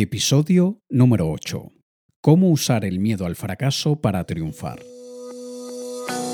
Episodio 0.00 0.80
número 0.88 1.28
8. 1.28 1.72
Cómo 2.20 2.50
usar 2.50 2.84
el 2.84 3.00
miedo 3.00 3.26
al 3.26 3.34
fracaso 3.34 4.00
para 4.00 4.22
triunfar. 4.22 4.78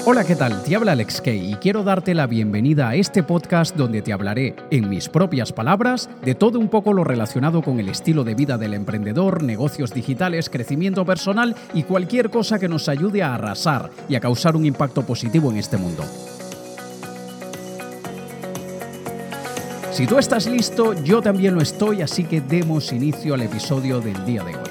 Hola, 0.05 0.23
¿qué 0.25 0.37
tal? 0.37 0.63
Te 0.65 0.77
habla 0.77 0.93
Alex 0.93 1.23
Kay 1.23 1.53
y 1.53 1.55
quiero 1.55 1.83
darte 1.83 2.13
la 2.13 2.27
bienvenida 2.27 2.91
a 2.91 2.95
este 2.95 3.23
podcast 3.23 3.75
donde 3.75 4.03
te 4.03 4.13
hablaré, 4.13 4.55
en 4.71 4.91
mis 4.91 5.09
propias 5.09 5.55
palabras, 5.55 6.11
de 6.23 6.35
todo 6.35 6.59
un 6.59 6.69
poco 6.69 6.93
lo 6.93 7.05
relacionado 7.05 7.63
con 7.63 7.81
el 7.81 7.89
estilo 7.89 8.23
de 8.23 8.35
vida 8.35 8.59
del 8.59 8.75
emprendedor, 8.75 9.43
negocios 9.43 9.95
digitales, 9.95 10.51
crecimiento 10.51 11.07
personal 11.07 11.57
y 11.73 11.85
cualquier 11.85 12.29
cosa 12.29 12.59
que 12.59 12.69
nos 12.69 12.91
ayude 12.91 13.23
a 13.23 13.35
arrasar 13.35 13.89
y 14.11 14.17
a 14.17 14.21
causar 14.21 14.57
un 14.57 14.67
impacto 14.67 15.07
positivo 15.07 15.51
en 15.51 15.57
este 15.57 15.79
mundo. 15.79 16.05
Si 19.95 20.09
tú 20.09 20.19
estás 20.19 20.49
listo, 20.49 20.93
yo 21.05 21.23
también 21.23 21.55
lo 21.55 21.63
estoy, 21.63 22.03
así 22.03 22.25
que 22.25 22.41
demos 22.41 22.93
inicio 22.93 23.33
al 23.35 23.43
episodio 23.43 24.01
del 24.01 24.25
día 24.25 24.43
de 24.43 24.57
hoy. 24.57 24.71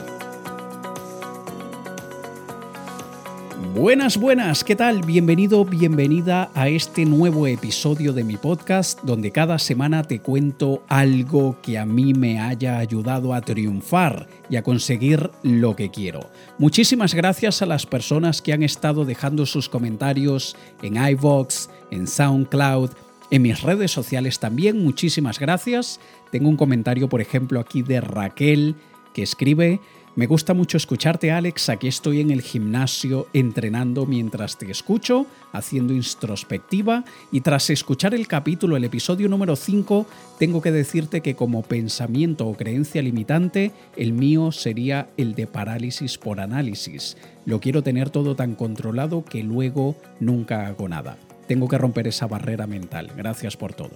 Buenas, 3.73 4.17
buenas, 4.17 4.65
¿qué 4.65 4.75
tal? 4.75 5.01
Bienvenido, 5.01 5.63
bienvenida 5.63 6.51
a 6.53 6.67
este 6.67 7.05
nuevo 7.05 7.47
episodio 7.47 8.11
de 8.11 8.25
mi 8.25 8.35
podcast 8.35 8.99
donde 9.03 9.31
cada 9.31 9.59
semana 9.59 10.03
te 10.03 10.19
cuento 10.19 10.83
algo 10.89 11.55
que 11.61 11.79
a 11.79 11.85
mí 11.85 12.13
me 12.13 12.41
haya 12.41 12.77
ayudado 12.77 13.33
a 13.33 13.39
triunfar 13.39 14.27
y 14.49 14.57
a 14.57 14.63
conseguir 14.63 15.31
lo 15.41 15.73
que 15.77 15.89
quiero. 15.89 16.29
Muchísimas 16.57 17.13
gracias 17.13 17.61
a 17.61 17.65
las 17.65 17.85
personas 17.85 18.41
que 18.41 18.51
han 18.51 18.61
estado 18.61 19.05
dejando 19.05 19.45
sus 19.45 19.69
comentarios 19.69 20.57
en 20.81 20.97
iVoox, 20.97 21.69
en 21.91 22.07
SoundCloud, 22.07 22.91
en 23.31 23.41
mis 23.41 23.61
redes 23.61 23.91
sociales 23.91 24.39
también. 24.39 24.83
Muchísimas 24.83 25.39
gracias. 25.39 25.99
Tengo 26.31 26.49
un 26.49 26.57
comentario, 26.57 27.09
por 27.09 27.21
ejemplo, 27.21 27.59
aquí 27.59 27.81
de 27.81 28.01
Raquel 28.01 28.75
que 29.13 29.23
escribe, 29.23 29.79
me 30.15 30.27
gusta 30.27 30.53
mucho 30.53 30.77
escucharte 30.77 31.31
Alex, 31.31 31.69
aquí 31.69 31.87
estoy 31.87 32.21
en 32.21 32.29
el 32.29 32.43
gimnasio 32.43 33.25
entrenando 33.33 34.05
mientras 34.05 34.59
te 34.59 34.69
escucho, 34.69 35.25
haciendo 35.51 35.91
introspectiva 35.91 37.03
y 37.31 37.41
tras 37.41 37.71
escuchar 37.71 38.13
el 38.13 38.27
capítulo, 38.27 38.77
el 38.77 38.83
episodio 38.83 39.27
número 39.27 39.55
5, 39.55 40.05
tengo 40.37 40.61
que 40.61 40.71
decirte 40.71 41.21
que 41.21 41.35
como 41.35 41.63
pensamiento 41.63 42.45
o 42.45 42.55
creencia 42.55 43.01
limitante, 43.01 43.71
el 43.97 44.13
mío 44.13 44.51
sería 44.51 45.09
el 45.17 45.33
de 45.33 45.47
parálisis 45.47 46.19
por 46.19 46.39
análisis. 46.39 47.17
Lo 47.47 47.59
quiero 47.59 47.81
tener 47.81 48.11
todo 48.11 48.35
tan 48.35 48.53
controlado 48.53 49.25
que 49.25 49.41
luego 49.41 49.95
nunca 50.19 50.67
hago 50.67 50.87
nada. 50.87 51.17
Tengo 51.47 51.67
que 51.67 51.77
romper 51.77 52.07
esa 52.07 52.27
barrera 52.27 52.67
mental. 52.67 53.11
Gracias 53.15 53.57
por 53.57 53.73
todo. 53.73 53.91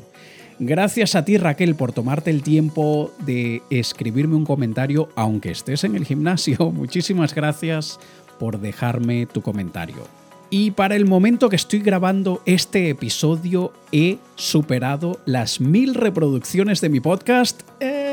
Gracias 0.59 1.15
a 1.15 1.23
ti 1.23 1.37
Raquel 1.37 1.75
por 1.75 1.91
tomarte 1.91 2.31
el 2.31 2.41
tiempo 2.41 3.11
de 3.19 3.61
escribirme 3.69 4.35
un 4.35 4.45
comentario, 4.45 5.09
aunque 5.15 5.51
estés 5.51 5.83
en 5.83 5.95
el 5.95 6.05
gimnasio. 6.05 6.71
Muchísimas 6.73 7.35
gracias 7.35 7.99
por 8.39 8.59
dejarme 8.59 9.27
tu 9.27 9.41
comentario. 9.41 10.07
Y 10.49 10.71
para 10.71 10.95
el 10.95 11.05
momento 11.05 11.49
que 11.49 11.57
estoy 11.57 11.79
grabando 11.79 12.41
este 12.45 12.89
episodio 12.89 13.73
he 13.91 14.17
superado 14.35 15.19
las 15.25 15.59
mil 15.59 15.93
reproducciones 15.93 16.79
de 16.81 16.89
mi 16.89 17.01
podcast. 17.01 17.61
¡Eh! 17.79 18.06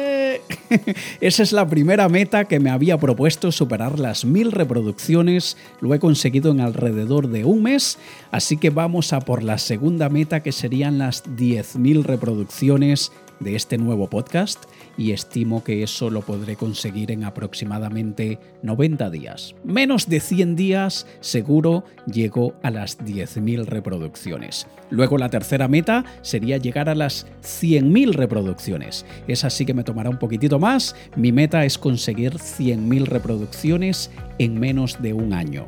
Esa 1.20 1.42
es 1.42 1.53
la 1.53 1.67
primera 1.67 2.09
meta 2.09 2.45
que 2.45 2.61
me 2.61 2.70
había 2.70 2.98
propuesto, 2.98 3.53
superar 3.53 3.98
las 3.98 4.25
mil 4.25 4.53
reproducciones. 4.53 5.56
Lo 5.81 5.95
he 5.95 5.98
conseguido 5.98 6.51
en 6.51 6.61
alrededor 6.61 7.28
de 7.28 7.45
un 7.45 7.62
mes, 7.62 7.98
así 8.31 8.56
que 8.56 8.70
vamos 8.70 9.12
a 9.12 9.20
por 9.20 9.42
la 9.42 9.59
segunda 9.59 10.09
meta 10.09 10.42
que 10.42 10.53
serían 10.53 10.98
las 10.98 11.25
10.000 11.25 12.03
reproducciones 12.03 13.12
de 13.45 13.55
este 13.55 13.78
nuevo 13.78 14.09
podcast 14.09 14.64
y 14.98 15.12
estimo 15.12 15.62
que 15.62 15.83
eso 15.83 16.11
lo 16.11 16.23
podré 16.23 16.56
conseguir 16.56 17.12
en 17.12 17.25
aproximadamente 17.25 18.39
90 18.62 19.11
días. 19.11 19.55
Menos 19.62 20.09
de 20.09 20.20
100 20.20 20.56
días 20.56 21.06
seguro 21.20 21.84
llego 22.06 22.55
a 22.62 22.70
las 22.70 22.98
10.000 22.98 23.67
reproducciones. 23.67 24.67
Luego 24.91 25.18
la 25.18 25.30
tercera 25.30 25.68
meta 25.68 26.05
sería 26.23 26.57
llegar 26.57 26.89
a 26.89 26.95
las 26.95 27.27
100.000 27.42 28.14
reproducciones. 28.14 29.05
Es 29.29 29.45
así 29.45 29.64
que 29.64 29.74
me 29.74 29.85
tomará 29.85 30.11
un 30.11 30.18
poquitito 30.18 30.58
más. 30.58 30.97
Mi 31.14 31.30
meta 31.30 31.64
es 31.64 31.79
conseguir 31.79 32.33
100.000 32.33 33.05
reproducciones 33.05 34.11
en 34.39 34.58
menos 34.58 35.01
de 35.02 35.13
un 35.13 35.33
año. 35.33 35.67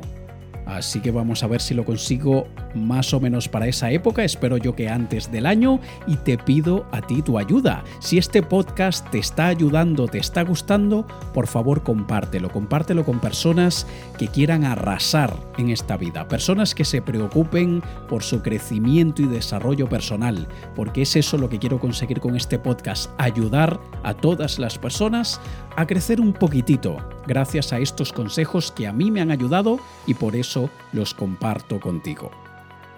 Así 0.67 0.99
que 0.99 1.11
vamos 1.11 1.43
a 1.43 1.47
ver 1.47 1.61
si 1.61 1.73
lo 1.73 1.85
consigo 1.85 2.47
más 2.75 3.13
o 3.13 3.19
menos 3.19 3.47
para 3.47 3.67
esa 3.67 3.89
época, 3.91 4.23
espero 4.23 4.57
yo 4.57 4.75
que 4.75 4.89
antes 4.89 5.31
del 5.31 5.45
año, 5.45 5.79
y 6.05 6.17
te 6.17 6.37
pido 6.37 6.85
a 6.91 7.01
ti 7.01 7.21
tu 7.21 7.39
ayuda. 7.39 7.83
Si 7.99 8.17
este 8.17 8.43
podcast 8.43 9.09
te 9.09 9.19
está 9.19 9.47
ayudando, 9.47 10.07
te 10.07 10.17
está 10.17 10.43
gustando, 10.43 11.07
por 11.33 11.47
favor 11.47 11.83
compártelo, 11.83 12.49
compártelo 12.49 13.05
con 13.05 13.19
personas 13.19 13.87
que 14.17 14.27
quieran 14.27 14.65
arrasar 14.65 15.33
en 15.57 15.69
esta 15.69 15.97
vida, 15.97 16.27
personas 16.27 16.75
que 16.75 16.85
se 16.85 17.01
preocupen 17.01 17.81
por 18.09 18.23
su 18.23 18.41
crecimiento 18.41 19.21
y 19.21 19.27
desarrollo 19.27 19.87
personal, 19.87 20.47
porque 20.75 21.03
es 21.03 21.15
eso 21.15 21.37
lo 21.37 21.49
que 21.49 21.59
quiero 21.59 21.79
conseguir 21.79 22.19
con 22.19 22.35
este 22.35 22.59
podcast, 22.59 23.09
ayudar 23.17 23.79
a 24.03 24.13
todas 24.13 24.59
las 24.59 24.77
personas 24.77 25.39
a 25.77 25.85
crecer 25.85 26.19
un 26.19 26.33
poquitito 26.33 26.97
gracias 27.27 27.71
a 27.71 27.77
estos 27.77 28.11
consejos 28.11 28.71
que 28.71 28.87
a 28.87 28.91
mí 28.91 29.11
me 29.11 29.21
han 29.21 29.29
ayudado 29.29 29.79
y 30.07 30.15
por 30.15 30.35
eso 30.35 30.71
los 30.91 31.13
comparto 31.13 31.79
contigo. 31.79 32.31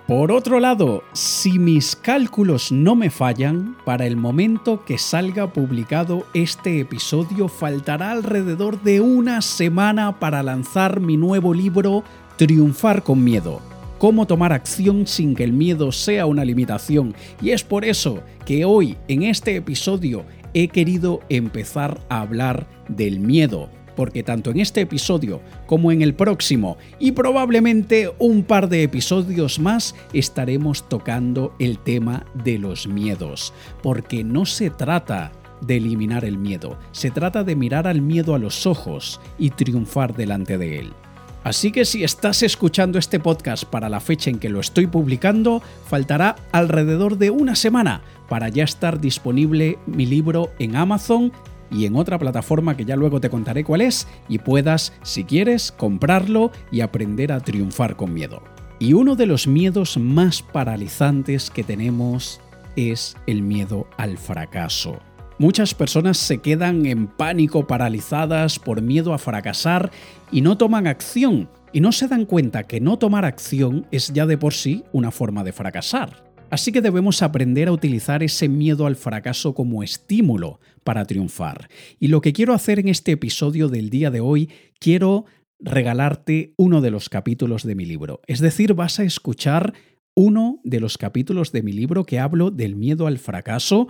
Por 0.08 0.32
otro 0.32 0.60
lado, 0.60 1.04
si 1.14 1.60
mis 1.60 1.96
cálculos 1.96 2.72
no 2.72 2.96
me 2.96 3.12
fallan, 3.12 3.76
para 3.86 4.08
el 4.08 4.16
momento 4.16 4.84
que 4.86 4.98
salga 4.98 5.52
publicado 5.52 6.26
este 6.34 6.80
episodio 6.80 7.48
faltará 7.50 8.12
alrededor 8.12 8.82
de 8.82 9.02
una 9.02 9.42
semana 9.42 10.18
para 10.18 10.42
lanzar 10.42 11.02
mi 11.02 11.18
nuevo 11.18 11.54
libro 11.54 12.04
Triunfar 12.38 13.04
con 13.04 13.24
Miedo. 13.24 13.60
Cómo 14.00 14.26
tomar 14.26 14.54
acción 14.54 15.06
sin 15.06 15.36
que 15.36 15.44
el 15.44 15.52
miedo 15.52 15.92
sea 15.92 16.26
una 16.26 16.46
limitación. 16.46 17.14
Y 17.42 17.50
es 17.50 17.66
por 17.66 17.84
eso 17.84 18.24
que 18.46 18.64
hoy, 18.64 18.96
en 19.10 19.24
este 19.24 19.58
episodio, 19.58 20.24
he 20.54 20.68
querido 20.68 21.22
empezar 21.30 22.02
a 22.10 22.22
hablar 22.22 22.68
del 22.88 23.20
miedo 23.20 23.70
porque 24.00 24.24
tanto 24.24 24.52
en 24.52 24.62
este 24.62 24.80
episodio 24.80 25.42
como 25.66 25.92
en 25.92 26.02
el 26.02 26.14
próximo 26.14 26.78
y 27.00 27.12
probablemente 27.12 28.10
un 28.18 28.44
par 28.44 28.70
de 28.70 28.84
episodios 28.84 29.60
más 29.60 29.94
estaremos 30.14 30.88
tocando 30.88 31.54
el 31.60 31.80
tema 31.80 32.26
de 32.34 32.60
los 32.60 32.88
miedos, 32.88 33.54
porque 33.84 34.24
no 34.24 34.46
se 34.46 34.70
trata 34.70 35.34
de 35.60 35.76
eliminar 35.76 36.24
el 36.24 36.38
miedo, 36.38 36.80
se 36.94 37.12
trata 37.12 37.44
de 37.44 37.58
mirar 37.58 37.88
al 37.88 38.02
miedo 38.02 38.36
a 38.36 38.40
los 38.40 38.66
ojos 38.66 39.20
y 39.38 39.50
triunfar 39.50 40.16
delante 40.16 40.58
de 40.58 40.80
él. 40.80 40.94
Así 41.44 41.72
que 41.72 41.86
si 41.86 42.04
estás 42.04 42.44
escuchando 42.44 43.00
este 43.00 43.20
podcast 43.20 43.64
para 43.64 43.90
la 43.90 44.00
fecha 44.00 44.30
en 44.30 44.40
que 44.40 44.50
lo 44.50 44.60
estoy 44.60 44.88
publicando, 44.88 45.62
faltará 45.86 46.36
alrededor 46.52 47.18
de 47.18 47.30
una 47.30 47.56
semana 47.56 48.02
para 48.28 48.50
ya 48.50 48.64
estar 48.64 49.00
disponible 49.00 49.80
mi 49.86 50.06
libro 50.06 50.52
en 50.60 50.76
Amazon 50.76 51.32
y 51.72 51.86
en 51.86 51.96
otra 51.96 52.20
plataforma 52.20 52.76
que 52.76 52.86
ya 52.86 52.96
luego 52.96 53.22
te 53.22 53.30
contaré 53.30 53.64
cuál 53.64 53.82
es 53.82 54.08
y 54.28 54.40
puedas, 54.40 54.94
si 55.04 55.24
quieres, 55.24 55.72
comprarlo 55.72 56.52
y 56.72 56.82
aprender 56.82 57.32
a 57.32 57.40
triunfar 57.40 57.96
con 57.96 58.14
miedo. 58.14 58.42
Y 58.80 58.94
uno 58.94 59.16
de 59.16 59.26
los 59.26 59.48
miedos 59.48 59.98
más 59.98 60.42
paralizantes 60.42 61.50
que 61.50 61.64
tenemos 61.64 62.42
es 62.76 63.16
el 63.28 63.42
miedo 63.42 63.88
al 63.98 64.18
fracaso. 64.18 65.00
Muchas 65.42 65.74
personas 65.74 66.18
se 66.18 66.40
quedan 66.40 66.86
en 66.86 67.08
pánico, 67.08 67.66
paralizadas 67.66 68.60
por 68.60 68.82
miedo 68.82 69.14
a 69.14 69.18
fracasar 69.18 69.90
y 70.34 70.42
no 70.42 70.58
toman 70.58 70.86
acción, 70.86 71.50
y 71.72 71.80
no 71.80 71.94
se 71.94 72.10
dan 72.10 72.26
cuenta 72.26 72.64
que 72.64 72.82
no 72.82 73.00
tomar 73.00 73.24
acción 73.24 73.88
es 73.90 74.12
ya 74.12 74.26
de 74.26 74.38
por 74.38 74.54
sí 74.54 74.84
una 74.92 75.12
forma 75.12 75.46
de 75.46 75.54
fracasar. 75.54 76.26
Así 76.50 76.74
que 76.74 76.82
debemos 76.82 77.22
aprender 77.22 77.70
a 77.70 77.72
utilizar 77.72 78.22
ese 78.22 78.50
miedo 78.50 78.86
al 78.86 78.98
fracaso 78.98 79.54
como 79.54 79.82
estímulo 79.82 80.60
para 80.84 81.06
triunfar. 81.06 81.70
Y 82.02 82.10
lo 82.10 82.20
que 82.20 82.34
quiero 82.34 82.54
hacer 82.54 82.80
en 82.80 82.90
este 82.90 83.14
episodio 83.14 83.70
del 83.70 83.90
día 83.90 84.12
de 84.12 84.20
hoy, 84.20 84.50
quiero 84.78 85.24
regalarte 85.58 86.54
uno 86.58 86.82
de 86.82 86.92
los 86.92 87.08
capítulos 87.08 87.64
de 87.64 87.76
mi 87.76 87.86
libro. 87.86 88.20
Es 88.28 88.42
decir, 88.42 88.74
vas 88.74 89.00
a 89.00 89.04
escuchar 89.04 89.74
uno 90.16 90.60
de 90.66 90.82
los 90.82 90.98
capítulos 90.98 91.54
de 91.54 91.64
mi 91.64 91.72
libro 91.72 92.04
que 92.04 92.20
hablo 92.20 92.52
del 92.52 92.76
miedo 92.76 93.08
al 93.08 93.20
fracaso 93.20 93.88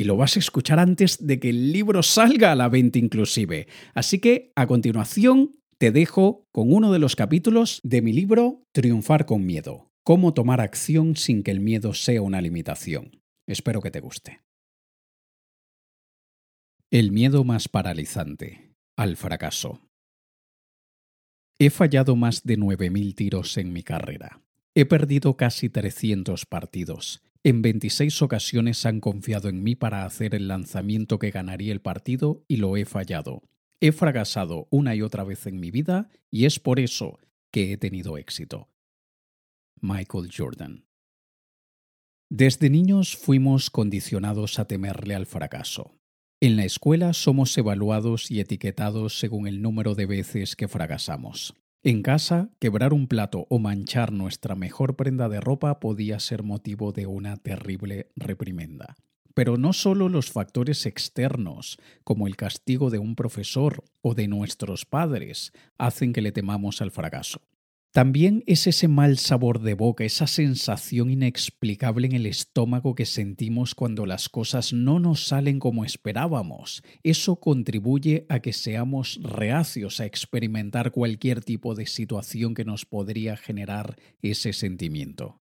y 0.00 0.04
lo 0.04 0.16
vas 0.16 0.36
a 0.36 0.38
escuchar 0.38 0.78
antes 0.78 1.26
de 1.26 1.38
que 1.38 1.50
el 1.50 1.72
libro 1.72 2.02
salga 2.02 2.52
a 2.52 2.56
la 2.56 2.70
venta 2.70 2.98
inclusive. 2.98 3.68
Así 3.92 4.18
que 4.18 4.50
a 4.56 4.66
continuación 4.66 5.60
te 5.76 5.92
dejo 5.92 6.48
con 6.52 6.72
uno 6.72 6.90
de 6.90 6.98
los 6.98 7.16
capítulos 7.16 7.80
de 7.82 8.00
mi 8.00 8.14
libro 8.14 8.62
Triunfar 8.72 9.26
con 9.26 9.44
Miedo. 9.44 9.92
Cómo 10.02 10.32
tomar 10.32 10.62
acción 10.62 11.16
sin 11.16 11.42
que 11.42 11.50
el 11.50 11.60
miedo 11.60 11.92
sea 11.92 12.22
una 12.22 12.40
limitación. 12.40 13.20
Espero 13.46 13.82
que 13.82 13.90
te 13.90 14.00
guste. 14.00 14.40
El 16.90 17.12
miedo 17.12 17.44
más 17.44 17.68
paralizante. 17.68 18.72
Al 18.96 19.18
fracaso. 19.18 19.82
He 21.58 21.68
fallado 21.68 22.16
más 22.16 22.44
de 22.44 22.56
9.000 22.56 23.14
tiros 23.14 23.58
en 23.58 23.74
mi 23.74 23.82
carrera. 23.82 24.40
He 24.74 24.86
perdido 24.86 25.36
casi 25.36 25.68
300 25.68 26.46
partidos. 26.46 27.22
En 27.42 27.62
26 27.62 28.20
ocasiones 28.20 28.84
han 28.84 29.00
confiado 29.00 29.48
en 29.48 29.62
mí 29.62 29.74
para 29.74 30.04
hacer 30.04 30.34
el 30.34 30.46
lanzamiento 30.46 31.18
que 31.18 31.30
ganaría 31.30 31.72
el 31.72 31.80
partido 31.80 32.44
y 32.48 32.56
lo 32.56 32.76
he 32.76 32.84
fallado. 32.84 33.42
He 33.80 33.92
fracasado 33.92 34.68
una 34.70 34.94
y 34.94 35.00
otra 35.00 35.24
vez 35.24 35.46
en 35.46 35.58
mi 35.58 35.70
vida 35.70 36.10
y 36.30 36.44
es 36.44 36.60
por 36.60 36.78
eso 36.78 37.18
que 37.50 37.72
he 37.72 37.78
tenido 37.78 38.18
éxito. 38.18 38.68
Michael 39.80 40.30
Jordan. 40.36 40.84
Desde 42.28 42.68
niños 42.68 43.16
fuimos 43.16 43.70
condicionados 43.70 44.58
a 44.58 44.66
temerle 44.66 45.14
al 45.14 45.24
fracaso. 45.24 45.96
En 46.42 46.56
la 46.56 46.64
escuela 46.64 47.14
somos 47.14 47.56
evaluados 47.56 48.30
y 48.30 48.40
etiquetados 48.40 49.18
según 49.18 49.46
el 49.46 49.62
número 49.62 49.94
de 49.94 50.04
veces 50.04 50.56
que 50.56 50.68
fracasamos. 50.68 51.54
En 51.82 52.02
casa, 52.02 52.50
quebrar 52.58 52.92
un 52.92 53.06
plato 53.06 53.46
o 53.48 53.58
manchar 53.58 54.12
nuestra 54.12 54.54
mejor 54.54 54.96
prenda 54.96 55.30
de 55.30 55.40
ropa 55.40 55.80
podía 55.80 56.20
ser 56.20 56.42
motivo 56.42 56.92
de 56.92 57.06
una 57.06 57.38
terrible 57.38 58.10
reprimenda. 58.16 58.96
Pero 59.32 59.56
no 59.56 59.72
solo 59.72 60.10
los 60.10 60.30
factores 60.30 60.84
externos, 60.84 61.78
como 62.04 62.26
el 62.26 62.36
castigo 62.36 62.90
de 62.90 62.98
un 62.98 63.16
profesor 63.16 63.82
o 64.02 64.14
de 64.14 64.28
nuestros 64.28 64.84
padres, 64.84 65.52
hacen 65.78 66.12
que 66.12 66.20
le 66.20 66.32
temamos 66.32 66.82
al 66.82 66.90
fracaso. 66.90 67.40
También 67.92 68.44
es 68.46 68.68
ese 68.68 68.86
mal 68.86 69.18
sabor 69.18 69.60
de 69.62 69.74
boca, 69.74 70.04
esa 70.04 70.28
sensación 70.28 71.10
inexplicable 71.10 72.06
en 72.06 72.12
el 72.12 72.26
estómago 72.26 72.94
que 72.94 73.04
sentimos 73.04 73.74
cuando 73.74 74.06
las 74.06 74.28
cosas 74.28 74.72
no 74.72 75.00
nos 75.00 75.26
salen 75.26 75.58
como 75.58 75.84
esperábamos. 75.84 76.84
Eso 77.02 77.40
contribuye 77.40 78.26
a 78.28 78.38
que 78.38 78.52
seamos 78.52 79.18
reacios 79.24 79.98
a 79.98 80.06
experimentar 80.06 80.92
cualquier 80.92 81.42
tipo 81.42 81.74
de 81.74 81.86
situación 81.86 82.54
que 82.54 82.64
nos 82.64 82.86
podría 82.86 83.36
generar 83.36 83.96
ese 84.22 84.52
sentimiento. 84.52 85.40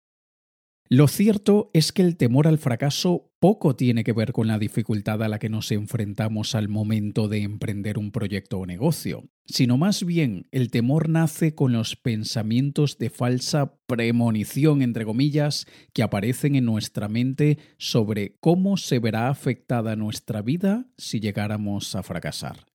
Lo 0.95 1.07
cierto 1.07 1.71
es 1.73 1.91
que 1.91 2.03
el 2.03 2.17
temor 2.17 2.47
al 2.47 2.59
fracaso 2.59 3.33
poco 3.39 3.75
tiene 3.75 4.03
que 4.03 4.13
ver 4.13 4.31
con 4.31 4.45
la 4.45 4.59
dificultad 4.59 5.23
a 5.23 5.27
la 5.27 5.39
que 5.39 5.49
nos 5.49 5.71
enfrentamos 5.71 6.53
al 6.53 6.69
momento 6.69 7.27
de 7.27 7.41
emprender 7.41 7.97
un 7.97 8.11
proyecto 8.11 8.59
o 8.59 8.67
negocio, 8.67 9.27
sino 9.43 9.79
más 9.79 10.05
bien 10.05 10.47
el 10.51 10.69
temor 10.69 11.09
nace 11.09 11.55
con 11.55 11.73
los 11.73 11.95
pensamientos 11.95 12.99
de 12.99 13.09
falsa 13.09 13.79
premonición, 13.87 14.83
entre 14.83 15.03
comillas, 15.03 15.65
que 15.93 16.03
aparecen 16.03 16.53
en 16.53 16.65
nuestra 16.65 17.07
mente 17.07 17.57
sobre 17.79 18.35
cómo 18.39 18.77
se 18.77 18.99
verá 18.99 19.29
afectada 19.29 19.95
nuestra 19.95 20.43
vida 20.43 20.85
si 20.99 21.19
llegáramos 21.19 21.95
a 21.95 22.03
fracasar. 22.03 22.67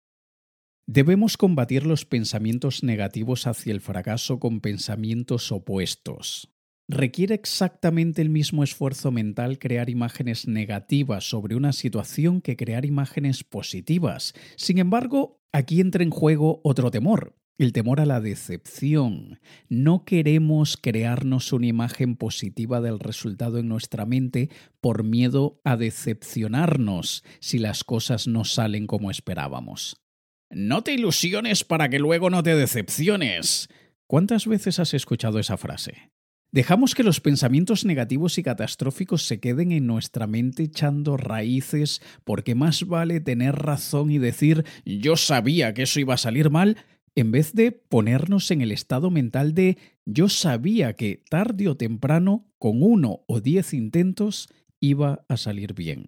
Debemos 0.87 1.37
combatir 1.37 1.85
los 1.85 2.05
pensamientos 2.05 2.81
negativos 2.81 3.45
hacia 3.45 3.73
el 3.73 3.81
fracaso 3.81 4.39
con 4.39 4.59
pensamientos 4.59 5.51
opuestos, 5.51 6.49
requiere 6.87 7.35
exactamente 7.35 8.21
el 8.21 8.29
mismo 8.29 8.63
esfuerzo 8.63 9.11
mental 9.11 9.59
crear 9.59 9.89
imágenes 9.89 10.47
negativas 10.47 11.29
sobre 11.29 11.55
una 11.55 11.73
situación 11.73 12.41
que 12.41 12.55
crear 12.55 12.85
imágenes 12.85 13.43
positivas. 13.43 14.33
Sin 14.55 14.77
embargo, 14.77 15.41
aquí 15.51 15.81
entra 15.81 16.03
en 16.03 16.09
juego 16.09 16.61
otro 16.63 16.89
temor, 16.91 17.35
el 17.57 17.73
temor 17.73 17.99
a 17.99 18.05
la 18.05 18.21
decepción. 18.21 19.39
No 19.67 20.05
queremos 20.05 20.77
crearnos 20.77 21.51
una 21.51 21.67
imagen 21.67 22.15
positiva 22.15 22.81
del 22.81 22.99
resultado 22.99 23.57
en 23.57 23.67
nuestra 23.67 24.05
mente 24.05 24.49
por 24.79 25.03
miedo 25.03 25.59
a 25.63 25.75
decepcionarnos 25.75 27.23
si 27.39 27.59
las 27.59 27.83
cosas 27.83 28.27
no 28.27 28.45
salen 28.45 28.87
como 28.87 29.11
esperábamos. 29.11 29.97
No 30.49 30.83
te 30.83 30.93
ilusiones 30.93 31.65
para 31.65 31.89
que 31.89 31.99
luego 31.99 32.29
no 32.29 32.41
te 32.41 32.55
decepciones. 32.55 33.67
¿Cuántas 34.07 34.47
veces 34.47 34.79
has 34.79 34.93
escuchado 34.93 35.39
esa 35.39 35.57
frase? 35.57 36.11
Dejamos 36.57 36.95
que 36.95 37.04
los 37.04 37.21
pensamientos 37.21 37.86
negativos 37.86 38.39
y 38.39 38.42
catastróficos 38.42 39.27
se 39.27 39.39
queden 39.39 39.71
en 39.71 39.86
nuestra 39.86 40.25
mente 40.25 40.63
echando 40.63 41.15
raíces. 41.15 42.01
Porque 42.24 42.56
más 42.56 42.88
vale 42.88 43.19
tener 43.19 43.54
razón 43.54 44.09
y 44.09 44.18
decir 44.18 44.65
yo 44.83 45.18
sabía 45.18 45.75
que 45.75 45.83
eso 45.83 46.00
iba 46.00 46.15
a 46.15 46.18
salir 46.18 46.50
mal 46.50 46.77
en 47.13 47.31
vez 47.31 47.54
de 47.54 47.71
ponernos 47.71 48.50
en 48.50 48.62
el 48.62 48.71
estado 48.71 49.12
mental 49.12 49.54
de 49.54 49.77
yo 50.07 50.30
sabía 50.30 50.94
que 50.94 51.21
tarde 51.30 51.68
o 51.68 51.77
temprano, 51.77 52.48
con 52.57 52.81
uno 52.81 53.19
o 53.27 53.39
diez 53.39 53.75
intentos, 53.75 54.50
iba 54.80 55.25
a 55.30 55.38
salir 55.38 55.75
bien. 55.75 56.07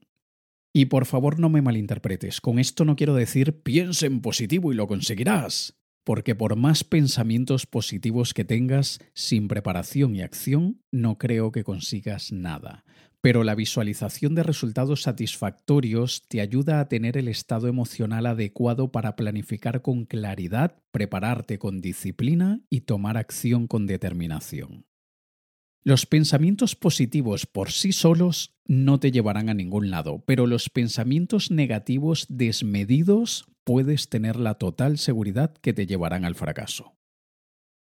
Y 0.73 0.85
por 0.85 1.05
favor 1.05 1.37
no 1.37 1.49
me 1.49 1.61
malinterpretes, 1.61 2.41
con 2.41 2.57
esto 2.57 2.85
no 2.85 2.95
quiero 2.95 3.13
decir 3.13 3.61
piensa 3.61 4.07
en 4.07 4.19
positivo 4.21 4.73
y 4.73 4.75
lo 4.75 4.87
conseguirás 4.87 5.78
porque 6.09 6.33
por 6.33 6.55
más 6.55 6.83
pensamientos 6.83 7.67
positivos 7.67 8.33
que 8.33 8.43
tengas, 8.43 8.99
sin 9.13 9.47
preparación 9.47 10.15
y 10.15 10.23
acción, 10.23 10.81
no 10.89 11.19
creo 11.19 11.51
que 11.51 11.63
consigas 11.63 12.31
nada. 12.31 12.83
Pero 13.21 13.43
la 13.43 13.53
visualización 13.53 14.33
de 14.33 14.41
resultados 14.41 15.03
satisfactorios 15.03 16.27
te 16.27 16.41
ayuda 16.41 16.79
a 16.79 16.87
tener 16.87 17.15
el 17.15 17.27
estado 17.27 17.67
emocional 17.67 18.25
adecuado 18.25 18.91
para 18.91 19.15
planificar 19.15 19.83
con 19.83 20.05
claridad, 20.05 20.81
prepararte 20.89 21.59
con 21.59 21.79
disciplina 21.79 22.59
y 22.71 22.81
tomar 22.81 23.15
acción 23.15 23.67
con 23.67 23.85
determinación. 23.85 24.88
Los 25.83 26.05
pensamientos 26.05 26.75
positivos 26.75 27.45
por 27.45 27.71
sí 27.71 27.93
solos 27.93 28.59
no 28.65 28.99
te 28.99 29.11
llevarán 29.11 29.49
a 29.49 29.53
ningún 29.53 29.89
lado, 29.89 30.23
pero 30.25 30.45
los 30.45 30.69
pensamientos 30.69 31.51
negativos 31.51 32.25
desmedidos 32.29 33.45
puedes 33.63 34.09
tener 34.09 34.35
la 34.35 34.55
total 34.55 34.97
seguridad 34.97 35.53
que 35.61 35.73
te 35.73 35.87
llevarán 35.87 36.25
al 36.25 36.35
fracaso. 36.35 36.98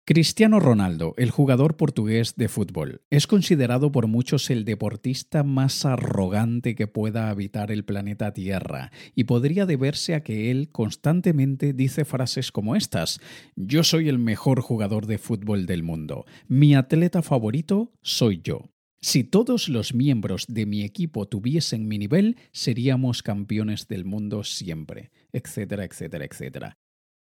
Cristiano 0.08 0.60
Ronaldo, 0.60 1.16
el 1.18 1.32
jugador 1.32 1.78
portugués 1.78 2.36
de 2.36 2.48
fútbol, 2.48 3.02
es 3.10 3.26
considerado 3.26 3.92
por 3.92 4.06
muchos 4.06 4.52
el 4.52 4.64
deportista 4.64 5.42
más 5.42 5.84
arrogante 5.84 6.76
que 6.76 6.86
pueda 6.86 7.32
habitar 7.32 7.72
el 7.72 7.86
planeta 7.86 8.32
Tierra, 8.32 8.92
y 9.16 9.24
podría 9.24 9.66
deberse 9.66 10.14
a 10.14 10.22
que 10.22 10.52
él 10.52 10.70
constantemente 10.72 11.74
dice 11.74 12.06
frases 12.06 12.52
como 12.52 12.76
estas 12.76 13.20
Yo 13.56 13.84
soy 13.84 14.08
el 14.08 14.20
mejor 14.20 14.62
jugador 14.62 15.08
de 15.08 15.18
fútbol 15.18 15.66
del 15.66 15.82
mundo, 15.82 16.28
mi 16.48 16.76
atleta 16.76 17.24
favorito 17.24 17.92
soy 18.04 18.42
yo. 18.44 18.70
Si 19.02 19.24
todos 19.24 19.70
los 19.70 19.96
miembros 19.96 20.46
de 20.48 20.68
mi 20.68 20.84
equipo 20.84 21.28
tuviesen 21.28 21.88
mi 21.88 21.98
nivel, 21.98 22.38
seríamos 22.52 23.24
campeones 23.24 23.88
del 23.88 24.06
mundo 24.06 24.44
siempre, 24.44 25.10
etcétera, 25.34 25.84
etcétera, 25.84 26.26
etcétera. 26.26 26.78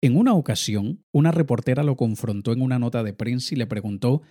En 0.01 0.15
una 0.15 0.33
ocasión, 0.33 1.03
una 1.11 1.31
reportera 1.31 1.83
lo 1.83 1.95
confrontó 1.95 2.53
en 2.53 2.61
una 2.61 2.77
nota 2.77 3.03
de 3.03 3.13
prensa 3.13 3.55
y 3.55 3.57
le 3.57 3.67
preguntó 3.67 4.21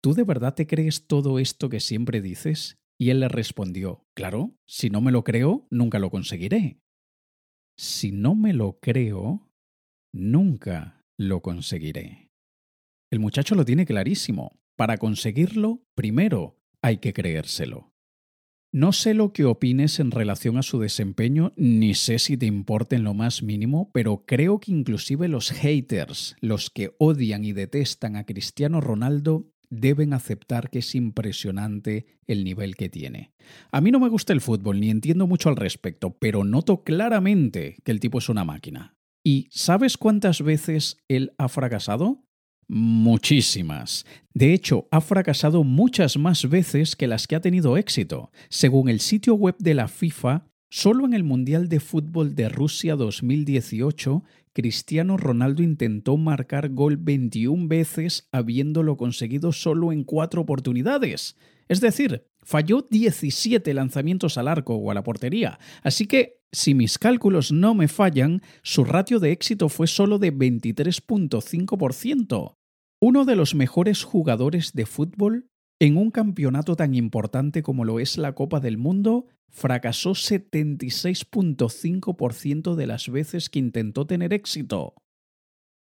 ¿Tú 0.00 0.14
de 0.14 0.22
verdad 0.22 0.54
te 0.54 0.68
crees 0.68 1.08
todo 1.08 1.40
esto 1.40 1.68
que 1.68 1.80
siempre 1.80 2.20
dices? 2.20 2.78
Y 3.00 3.10
él 3.10 3.20
le 3.20 3.28
respondió 3.28 4.06
Claro, 4.14 4.54
si 4.66 4.90
no 4.90 5.00
me 5.00 5.10
lo 5.10 5.24
creo, 5.24 5.66
nunca 5.70 5.98
lo 5.98 6.10
conseguiré. 6.10 6.78
Si 7.76 8.12
no 8.12 8.34
me 8.34 8.52
lo 8.52 8.78
creo, 8.80 9.50
nunca 10.12 11.04
lo 11.16 11.42
conseguiré. 11.42 12.30
El 13.10 13.20
muchacho 13.20 13.54
lo 13.54 13.64
tiene 13.64 13.86
clarísimo. 13.86 14.60
Para 14.76 14.98
conseguirlo, 14.98 15.82
primero 15.96 16.60
hay 16.82 16.98
que 16.98 17.12
creérselo. 17.12 17.87
No 18.70 18.92
sé 18.92 19.14
lo 19.14 19.32
que 19.32 19.46
opines 19.46 19.98
en 19.98 20.10
relación 20.10 20.58
a 20.58 20.62
su 20.62 20.78
desempeño, 20.78 21.54
ni 21.56 21.94
sé 21.94 22.18
si 22.18 22.36
te 22.36 22.44
importa 22.44 22.96
en 22.96 23.04
lo 23.04 23.14
más 23.14 23.42
mínimo, 23.42 23.90
pero 23.94 24.24
creo 24.26 24.60
que 24.60 24.72
inclusive 24.72 25.26
los 25.26 25.50
haters, 25.50 26.36
los 26.40 26.68
que 26.68 26.94
odian 26.98 27.46
y 27.46 27.54
detestan 27.54 28.16
a 28.16 28.24
Cristiano 28.24 28.82
Ronaldo, 28.82 29.46
deben 29.70 30.12
aceptar 30.12 30.68
que 30.68 30.80
es 30.80 30.94
impresionante 30.94 32.06
el 32.26 32.44
nivel 32.44 32.76
que 32.76 32.90
tiene. 32.90 33.32
A 33.72 33.80
mí 33.80 33.90
no 33.90 34.00
me 34.00 34.10
gusta 34.10 34.34
el 34.34 34.42
fútbol 34.42 34.80
ni 34.80 34.90
entiendo 34.90 35.26
mucho 35.26 35.48
al 35.48 35.56
respecto, 35.56 36.18
pero 36.18 36.44
noto 36.44 36.84
claramente 36.84 37.76
que 37.84 37.90
el 37.90 38.00
tipo 38.00 38.18
es 38.18 38.28
una 38.28 38.44
máquina. 38.44 38.98
¿Y 39.24 39.48
sabes 39.50 39.96
cuántas 39.96 40.42
veces 40.42 40.98
él 41.08 41.32
ha 41.38 41.48
fracasado? 41.48 42.27
Muchísimas. 42.68 44.06
De 44.34 44.52
hecho, 44.52 44.86
ha 44.90 45.00
fracasado 45.00 45.64
muchas 45.64 46.18
más 46.18 46.46
veces 46.48 46.96
que 46.96 47.06
las 47.06 47.26
que 47.26 47.34
ha 47.34 47.40
tenido 47.40 47.78
éxito. 47.78 48.30
Según 48.50 48.90
el 48.90 49.00
sitio 49.00 49.34
web 49.34 49.56
de 49.58 49.72
la 49.72 49.88
FIFA, 49.88 50.44
solo 50.68 51.06
en 51.06 51.14
el 51.14 51.24
Mundial 51.24 51.70
de 51.70 51.80
Fútbol 51.80 52.34
de 52.34 52.50
Rusia 52.50 52.94
2018, 52.94 54.22
Cristiano 54.52 55.16
Ronaldo 55.16 55.62
intentó 55.62 56.18
marcar 56.18 56.68
gol 56.68 56.98
21 56.98 57.68
veces 57.68 58.28
habiéndolo 58.32 58.98
conseguido 58.98 59.52
solo 59.52 59.90
en 59.90 60.04
cuatro 60.04 60.42
oportunidades. 60.42 61.36
Es 61.68 61.80
decir, 61.80 62.26
falló 62.42 62.86
17 62.90 63.72
lanzamientos 63.72 64.36
al 64.36 64.48
arco 64.48 64.74
o 64.74 64.90
a 64.90 64.94
la 64.94 65.04
portería. 65.04 65.58
Así 65.82 66.06
que, 66.06 66.42
si 66.52 66.74
mis 66.74 66.98
cálculos 66.98 67.50
no 67.52 67.74
me 67.74 67.88
fallan, 67.88 68.42
su 68.62 68.84
ratio 68.84 69.20
de 69.20 69.32
éxito 69.32 69.70
fue 69.70 69.86
solo 69.86 70.18
de 70.18 70.34
23.5%. 70.34 72.57
Uno 73.00 73.24
de 73.24 73.36
los 73.36 73.54
mejores 73.54 74.02
jugadores 74.02 74.72
de 74.72 74.84
fútbol 74.84 75.48
en 75.80 75.96
un 75.96 76.10
campeonato 76.10 76.74
tan 76.74 76.94
importante 76.94 77.62
como 77.62 77.84
lo 77.84 78.00
es 78.00 78.18
la 78.18 78.34
Copa 78.34 78.58
del 78.58 78.78
Mundo, 78.78 79.26
fracasó 79.48 80.10
76.5% 80.10 82.74
de 82.74 82.86
las 82.86 83.08
veces 83.08 83.48
que 83.48 83.60
intentó 83.60 84.06
tener 84.06 84.32
éxito. 84.32 84.94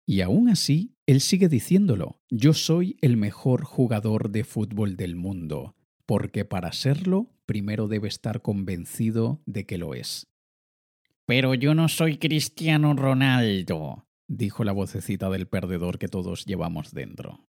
Y 0.05 0.21
aún 0.21 0.49
así, 0.49 0.95
él 1.05 1.21
sigue 1.21 1.47
diciéndolo, 1.47 2.19
yo 2.29 2.53
soy 2.53 2.97
el 3.01 3.17
mejor 3.17 3.63
jugador 3.63 4.31
de 4.31 4.43
fútbol 4.43 4.97
del 4.97 5.15
mundo, 5.15 5.75
porque 6.05 6.43
para 6.43 6.73
serlo, 6.73 7.29
primero 7.45 7.87
debe 7.87 8.07
estar 8.07 8.41
convencido 8.41 9.43
de 9.45 9.65
que 9.65 9.77
lo 9.77 9.93
es. 9.93 10.27
Pero 11.25 11.53
yo 11.53 11.75
no 11.75 11.87
soy 11.87 12.17
Cristiano 12.17 12.95
Ronaldo, 12.95 14.07
dijo 14.37 14.63
la 14.63 14.71
vocecita 14.71 15.29
del 15.29 15.47
perdedor 15.47 15.97
que 15.97 16.07
todos 16.07 16.45
llevamos 16.45 16.91
dentro. 16.91 17.47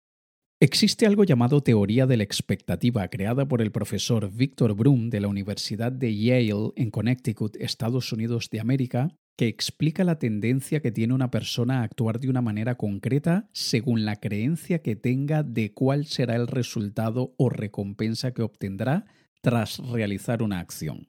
Existe 0.61 1.05
algo 1.05 1.25
llamado 1.25 1.63
teoría 1.63 2.07
de 2.07 2.17
la 2.17 2.23
expectativa 2.23 3.07
creada 3.09 3.47
por 3.47 3.61
el 3.61 3.73
profesor 3.73 4.31
Victor 4.33 4.75
Broom 4.75 5.11
de 5.11 5.21
la 5.21 5.29
Universidad 5.29 5.93
de 5.93 6.17
Yale 6.17 6.73
en 6.77 6.91
Connecticut, 6.91 7.57
Estados 7.57 8.13
Unidos 8.13 8.49
de 8.51 8.61
América, 8.61 9.15
que 9.37 9.49
explica 9.49 10.05
la 10.05 10.19
tendencia 10.19 10.81
que 10.81 10.93
tiene 10.93 11.13
una 11.13 11.31
persona 11.31 11.81
a 11.81 11.83
actuar 11.83 12.21
de 12.21 12.29
una 12.29 12.41
manera 12.41 12.77
concreta 12.77 13.49
según 13.53 14.05
la 14.05 14.17
creencia 14.17 14.81
que 14.81 14.95
tenga 14.95 15.43
de 15.43 15.73
cuál 15.73 16.07
será 16.07 16.37
el 16.37 16.47
resultado 16.47 17.35
o 17.37 17.51
recompensa 17.51 18.33
que 18.33 18.43
obtendrá 18.43 19.07
tras 19.43 19.79
realizar 19.79 20.43
una 20.43 20.61
acción. 20.61 21.09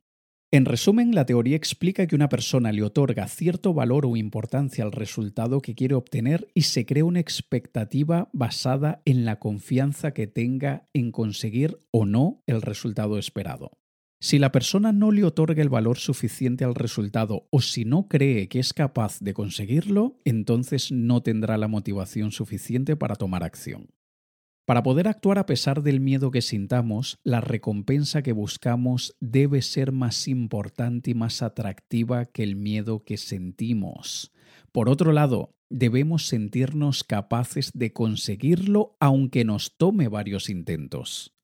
En 0.56 0.64
resumen, 0.64 1.14
la 1.14 1.26
teoría 1.26 1.58
explica 1.58 2.08
que 2.08 2.16
una 2.16 2.30
persona 2.30 2.72
le 2.72 2.82
otorga 2.82 3.28
cierto 3.28 3.74
valor 3.74 4.06
o 4.06 4.16
importancia 4.16 4.86
al 4.86 4.94
resultado 4.94 5.62
que 5.62 5.76
quiere 5.76 5.96
obtener 5.96 6.48
y 6.54 6.62
se 6.62 6.86
crea 6.86 7.04
una 7.04 7.20
expectativa 7.20 8.30
basada 8.32 9.02
en 9.04 9.26
la 9.26 9.38
confianza 9.38 10.14
que 10.14 10.28
tenga 10.28 10.88
en 10.94 11.12
conseguir 11.12 11.78
o 11.92 12.06
no 12.06 12.42
el 12.48 12.62
resultado 12.62 13.18
esperado. 13.18 13.72
Si 14.22 14.40
la 14.40 14.54
persona 14.54 14.94
no 14.94 15.12
le 15.12 15.26
otorga 15.26 15.62
el 15.62 15.68
valor 15.68 15.98
suficiente 15.98 16.64
al 16.64 16.76
resultado 16.76 17.50
o 17.52 17.60
si 17.60 17.84
no 17.84 18.08
cree 18.08 18.48
que 18.48 18.60
es 18.60 18.72
capaz 18.72 19.20
de 19.20 19.34
conseguirlo, 19.34 20.22
entonces 20.24 20.90
no 20.90 21.22
tendrá 21.22 21.58
la 21.58 21.68
motivación 21.68 22.32
suficiente 22.32 22.96
para 22.96 23.18
tomar 23.18 23.44
acción. 23.44 23.90
Para 24.66 24.82
poder 24.82 25.08
actuar 25.08 25.38
a 25.38 25.46
pesar 25.46 25.84
del 25.84 26.00
miedo 26.00 26.32
que 26.32 26.42
sintamos, 26.42 27.20
la 27.24 27.40
recompensa 27.40 28.24
que 28.24 28.34
buscamos 28.34 29.16
debe 29.20 29.62
ser 29.62 29.92
más 29.92 30.28
importante 30.28 31.12
y 31.12 31.14
más 31.14 31.44
atractiva 31.44 32.26
que 32.26 32.42
el 32.42 32.56
miedo 32.56 33.04
que 33.04 33.18
sentimos. 33.18 34.32
Por 34.72 34.90
otro 34.90 35.12
lado, 35.12 35.56
debemos 35.70 36.26
sentirnos 36.28 37.04
capaces 37.04 37.70
de 37.76 37.94
conseguirlo 37.94 38.98
aunque 39.00 39.46
nos 39.46 39.78
tome 39.78 40.08
varios 40.08 40.50
intentos. 40.50 41.36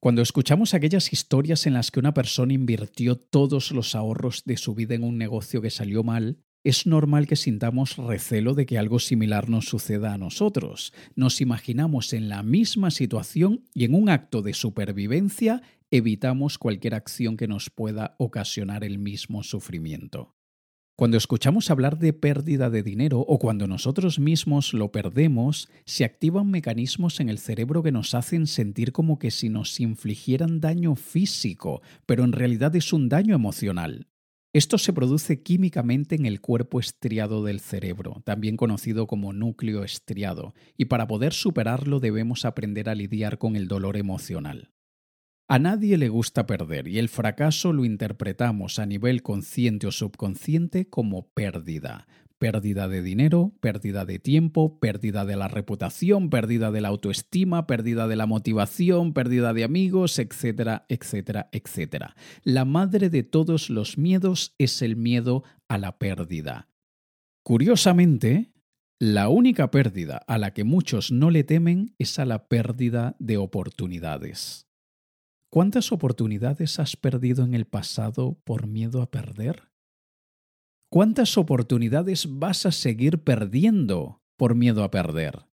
Cuando 0.00 0.20
escuchamos 0.20 0.74
aquellas 0.74 1.12
historias 1.12 1.66
en 1.66 1.74
las 1.74 1.92
que 1.92 2.00
una 2.00 2.12
persona 2.12 2.52
invirtió 2.52 3.16
todos 3.16 3.70
los 3.70 3.94
ahorros 3.94 4.42
de 4.44 4.56
su 4.56 4.74
vida 4.74 4.96
en 4.96 5.04
un 5.04 5.16
negocio 5.16 5.62
que 5.62 5.70
salió 5.70 6.02
mal, 6.02 6.44
es 6.64 6.86
normal 6.86 7.26
que 7.26 7.36
sintamos 7.36 7.98
recelo 7.98 8.54
de 8.54 8.64
que 8.64 8.78
algo 8.78 8.98
similar 8.98 9.50
nos 9.50 9.66
suceda 9.66 10.14
a 10.14 10.18
nosotros. 10.18 10.94
Nos 11.14 11.42
imaginamos 11.42 12.14
en 12.14 12.30
la 12.30 12.42
misma 12.42 12.90
situación 12.90 13.68
y 13.74 13.84
en 13.84 13.94
un 13.94 14.08
acto 14.08 14.40
de 14.40 14.54
supervivencia 14.54 15.62
evitamos 15.90 16.58
cualquier 16.58 16.94
acción 16.94 17.36
que 17.36 17.46
nos 17.46 17.68
pueda 17.68 18.16
ocasionar 18.18 18.82
el 18.82 18.98
mismo 18.98 19.42
sufrimiento. 19.42 20.34
Cuando 20.96 21.16
escuchamos 21.16 21.70
hablar 21.70 21.98
de 21.98 22.12
pérdida 22.12 22.70
de 22.70 22.84
dinero 22.84 23.18
o 23.18 23.38
cuando 23.40 23.66
nosotros 23.66 24.18
mismos 24.18 24.72
lo 24.72 24.92
perdemos, 24.92 25.68
se 25.84 26.04
activan 26.04 26.50
mecanismos 26.50 27.18
en 27.18 27.28
el 27.28 27.38
cerebro 27.38 27.82
que 27.82 27.90
nos 27.90 28.14
hacen 28.14 28.46
sentir 28.46 28.92
como 28.92 29.18
que 29.18 29.32
si 29.32 29.48
nos 29.48 29.80
infligieran 29.80 30.60
daño 30.60 30.94
físico, 30.94 31.82
pero 32.06 32.22
en 32.22 32.32
realidad 32.32 32.74
es 32.76 32.92
un 32.92 33.08
daño 33.08 33.34
emocional. 33.34 34.06
Esto 34.54 34.78
se 34.78 34.92
produce 34.92 35.42
químicamente 35.42 36.14
en 36.14 36.26
el 36.26 36.40
cuerpo 36.40 36.78
estriado 36.78 37.42
del 37.42 37.58
cerebro, 37.58 38.22
también 38.24 38.56
conocido 38.56 39.08
como 39.08 39.32
núcleo 39.32 39.82
estriado, 39.82 40.54
y 40.76 40.84
para 40.84 41.08
poder 41.08 41.32
superarlo 41.32 41.98
debemos 41.98 42.44
aprender 42.44 42.88
a 42.88 42.94
lidiar 42.94 43.38
con 43.38 43.56
el 43.56 43.66
dolor 43.66 43.96
emocional. 43.96 44.70
A 45.48 45.58
nadie 45.58 45.98
le 45.98 46.08
gusta 46.08 46.46
perder 46.46 46.86
y 46.86 47.00
el 47.00 47.08
fracaso 47.08 47.72
lo 47.72 47.84
interpretamos 47.84 48.78
a 48.78 48.86
nivel 48.86 49.24
consciente 49.24 49.88
o 49.88 49.90
subconsciente 49.90 50.88
como 50.88 51.26
pérdida, 51.32 52.06
pérdida 52.38 52.88
de 52.88 53.02
dinero, 53.02 53.54
pérdida 53.60 54.04
de 54.04 54.18
tiempo, 54.18 54.78
pérdida 54.78 55.24
de 55.24 55.36
la 55.36 55.48
reputación, 55.48 56.30
pérdida 56.30 56.70
de 56.70 56.80
la 56.80 56.88
autoestima, 56.88 57.66
pérdida 57.66 58.08
de 58.08 58.16
la 58.16 58.26
motivación, 58.26 59.12
pérdida 59.12 59.52
de 59.52 59.64
amigos, 59.64 60.18
etcétera, 60.18 60.86
etcétera, 60.88 61.48
etcétera. 61.52 62.16
La 62.42 62.64
madre 62.64 63.10
de 63.10 63.22
todos 63.22 63.70
los 63.70 63.98
miedos 63.98 64.54
es 64.58 64.82
el 64.82 64.96
miedo 64.96 65.44
a 65.68 65.78
la 65.78 65.98
pérdida. 65.98 66.68
Curiosamente, 67.42 68.52
la 69.00 69.28
única 69.28 69.70
pérdida 69.70 70.18
a 70.28 70.38
la 70.38 70.52
que 70.52 70.64
muchos 70.64 71.12
no 71.12 71.30
le 71.30 71.44
temen 71.44 71.94
es 71.98 72.18
a 72.18 72.24
la 72.24 72.46
pérdida 72.48 73.16
de 73.18 73.36
oportunidades. 73.36 74.66
¿Cuántas 75.50 75.92
oportunidades 75.92 76.78
has 76.80 76.96
perdido 76.96 77.44
en 77.44 77.54
el 77.54 77.66
pasado 77.66 78.40
por 78.44 78.66
miedo 78.66 79.02
a 79.02 79.10
perder? 79.10 79.73
¿Cuántas 80.94 81.36
oportunidades 81.38 82.38
vas 82.38 82.66
a 82.66 82.70
seguir 82.70 83.24
perdiendo 83.24 84.22
por 84.36 84.54
miedo 84.54 84.84
a 84.84 84.92
perder? 84.92 85.48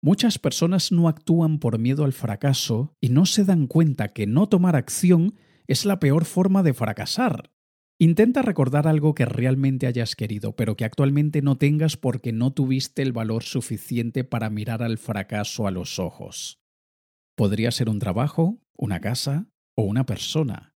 Muchas 0.00 0.38
personas 0.38 0.92
no 0.92 1.08
actúan 1.08 1.58
por 1.58 1.78
miedo 1.78 2.06
al 2.06 2.14
fracaso 2.14 2.96
y 3.02 3.10
no 3.10 3.26
se 3.26 3.44
dan 3.44 3.66
cuenta 3.66 4.14
que 4.14 4.26
no 4.26 4.48
tomar 4.48 4.76
acción 4.76 5.34
es 5.66 5.84
la 5.84 6.00
peor 6.00 6.24
forma 6.24 6.62
de 6.62 6.72
fracasar. 6.72 7.52
Intenta 7.98 8.40
recordar 8.40 8.88
algo 8.88 9.14
que 9.14 9.26
realmente 9.26 9.86
hayas 9.86 10.16
querido, 10.16 10.56
pero 10.56 10.74
que 10.74 10.86
actualmente 10.86 11.42
no 11.42 11.58
tengas 11.58 11.98
porque 11.98 12.32
no 12.32 12.50
tuviste 12.50 13.02
el 13.02 13.12
valor 13.12 13.42
suficiente 13.42 14.24
para 14.24 14.48
mirar 14.48 14.82
al 14.82 14.96
fracaso 14.96 15.66
a 15.66 15.70
los 15.70 15.98
ojos. 15.98 16.62
Podría 17.36 17.70
ser 17.70 17.90
un 17.90 17.98
trabajo, 17.98 18.58
una 18.74 19.02
casa 19.02 19.50
o 19.76 19.82
una 19.82 20.06
persona. 20.06 20.73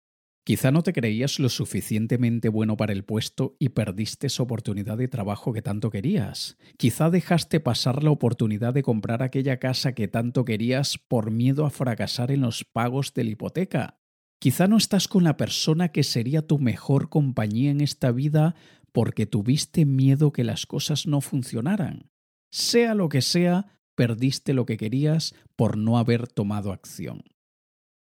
Quizá 0.44 0.70
no 0.70 0.82
te 0.82 0.92
creías 0.92 1.38
lo 1.38 1.48
suficientemente 1.48 2.50
bueno 2.50 2.76
para 2.76 2.92
el 2.92 3.02
puesto 3.02 3.56
y 3.58 3.70
perdiste 3.70 4.26
esa 4.26 4.42
oportunidad 4.42 4.98
de 4.98 5.08
trabajo 5.08 5.54
que 5.54 5.62
tanto 5.62 5.88
querías. 5.88 6.58
Quizá 6.76 7.08
dejaste 7.08 7.60
pasar 7.60 8.04
la 8.04 8.10
oportunidad 8.10 8.74
de 8.74 8.82
comprar 8.82 9.22
aquella 9.22 9.58
casa 9.58 9.94
que 9.94 10.06
tanto 10.06 10.44
querías 10.44 10.98
por 10.98 11.30
miedo 11.30 11.64
a 11.64 11.70
fracasar 11.70 12.30
en 12.30 12.42
los 12.42 12.62
pagos 12.62 13.14
de 13.14 13.24
la 13.24 13.30
hipoteca. 13.30 14.00
Quizá 14.38 14.68
no 14.68 14.76
estás 14.76 15.08
con 15.08 15.24
la 15.24 15.38
persona 15.38 15.88
que 15.92 16.02
sería 16.02 16.46
tu 16.46 16.58
mejor 16.58 17.08
compañía 17.08 17.70
en 17.70 17.80
esta 17.80 18.12
vida 18.12 18.54
porque 18.92 19.24
tuviste 19.24 19.86
miedo 19.86 20.30
que 20.30 20.44
las 20.44 20.66
cosas 20.66 21.06
no 21.06 21.22
funcionaran. 21.22 22.10
Sea 22.52 22.94
lo 22.94 23.08
que 23.08 23.22
sea, 23.22 23.80
perdiste 23.94 24.52
lo 24.52 24.66
que 24.66 24.76
querías 24.76 25.34
por 25.56 25.78
no 25.78 25.96
haber 25.96 26.28
tomado 26.28 26.70
acción. 26.70 27.24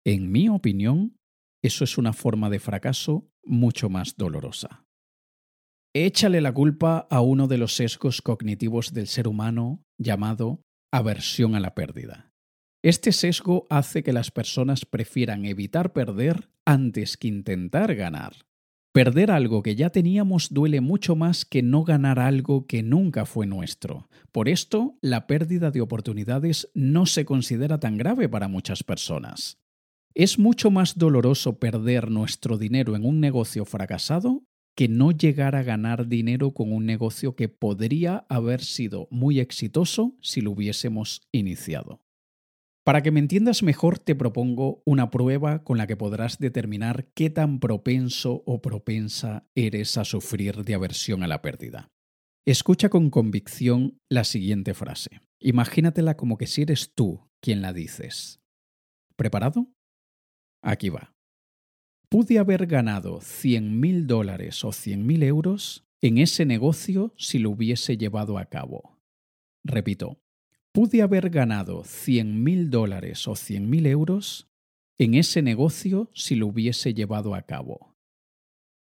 En 0.04 0.32
mi 0.32 0.48
opinión, 0.48 1.16
eso 1.66 1.85
es 1.85 1.97
una 1.97 2.12
forma 2.12 2.50
de 2.50 2.59
fracaso 2.59 3.30
mucho 3.42 3.88
más 3.88 4.16
dolorosa. 4.16 4.85
Échale 5.94 6.40
la 6.40 6.52
culpa 6.52 7.06
a 7.11 7.21
uno 7.21 7.47
de 7.47 7.56
los 7.56 7.75
sesgos 7.75 8.21
cognitivos 8.21 8.92
del 8.92 9.06
ser 9.06 9.28
humano 9.28 9.83
llamado 9.97 10.61
aversión 10.92 11.54
a 11.54 11.61
la 11.61 11.75
pérdida. 11.75 12.33
Este 12.83 13.12
sesgo 13.12 13.66
hace 13.71 14.02
que 14.02 14.12
las 14.12 14.30
personas 14.30 14.85
prefieran 14.85 15.47
evitar 15.47 15.94
perder 15.94 16.50
antes 16.66 17.16
que 17.16 17.28
intentar 17.28 17.94
ganar. 17.94 18.44
Perder 18.92 19.30
algo 19.30 19.62
que 19.62 19.75
ya 19.75 19.88
teníamos 19.88 20.52
duele 20.52 20.83
mucho 20.83 21.16
más 21.16 21.47
que 21.47 21.62
no 21.62 21.83
ganar 21.83 22.18
algo 22.18 22.66
que 22.66 22.83
nunca 22.83 23.25
fue 23.25 23.47
nuestro. 23.47 24.09
Por 24.33 24.50
esto, 24.50 24.99
la 25.00 25.26
pérdida 25.26 25.71
de 25.71 25.80
oportunidades 25.80 26.71
no 26.75 27.06
se 27.06 27.25
considera 27.25 27.80
tan 27.80 27.97
grave 27.97 28.28
para 28.28 28.49
muchas 28.49 28.85
personas. 28.85 29.63
Es 30.14 30.38
mucho 30.38 30.71
más 30.71 30.97
doloroso 30.97 31.59
perder 31.59 32.11
nuestro 32.11 32.56
dinero 32.56 32.94
en 32.94 33.04
un 33.04 33.18
negocio 33.18 33.64
fracasado 33.64 34.44
que 34.76 34.88
no 34.88 35.11
llegar 35.11 35.56
a 35.56 35.64
ganar 35.64 36.06
dinero 36.06 36.52
con 36.52 36.73
un 36.73 36.87
negocio 36.87 37.35
que 37.35 37.49
podría 37.49 38.25
haber 38.28 38.62
sido 38.62 39.09
muy 39.11 39.40
exitoso 39.40 40.16
si 40.21 40.40
lo 40.40 40.52
hubiésemos 40.52 41.23
iniciado. 41.33 42.00
Para 42.85 43.02
que 43.02 43.11
me 43.11 43.21
entiendas 43.21 43.62
mejor, 43.62 43.99
te 43.99 44.14
propongo 44.14 44.83
una 44.85 45.11
prueba 45.11 45.64
con 45.64 45.78
la 45.78 45.87
que 45.87 45.97
podrás 45.97 46.38
determinar 46.38 47.06
qué 47.14 47.30
tan 47.30 47.59
propenso 47.59 48.42
o 48.47 48.61
propensa 48.61 49.49
eres 49.54 49.97
a 49.97 50.04
sufrir 50.04 50.64
de 50.64 50.75
aversión 50.75 51.23
a 51.23 51.28
la 51.28 51.40
pérdida. 51.40 51.90
Escucha 52.47 52.88
con 52.88 53.11
convicción 53.11 53.99
la 54.11 54.25
siguiente 54.25 54.75
frase. 54.75 55.23
Imagínatela 55.40 56.16
como 56.16 56.37
que 56.37 56.47
si 56.47 56.62
eres 56.62 56.92
tú 56.94 57.30
quien 57.40 57.62
la 57.62 57.73
dices. 57.73 58.42
¿Preparado? 59.16 59.75
Aquí 60.64 60.88
va. 60.88 61.14
Pude 62.09 62.38
haber 62.38 62.66
ganado 62.66 63.21
100 63.21 63.80
mil 63.80 64.06
dólares 64.06 64.64
o 64.64 64.73
100 64.73 65.06
mil 65.06 65.23
euros 65.23 65.87
en 66.00 66.16
ese 66.16 66.47
negocio 66.47 67.12
si 67.18 67.38
lo 67.38 67.50
hubiese 67.50 67.99
llevado 67.99 68.38
a 68.38 68.47
cabo. 68.47 68.99
Repito, 69.62 70.23
pude 70.73 71.02
haber 71.02 71.28
ganado 71.28 71.85
100 71.85 72.42
mil 72.42 72.71
dólares 72.71 73.28
o 73.28 73.37
100 73.37 73.68
mil 73.68 73.85
euros 73.87 74.49
en 74.99 75.14
ese 75.14 75.42
negocio 75.42 76.11
si 76.14 76.35
lo 76.35 76.47
hubiese 76.47 76.94
llevado 76.94 77.35
a 77.35 77.42
cabo. 77.42 77.94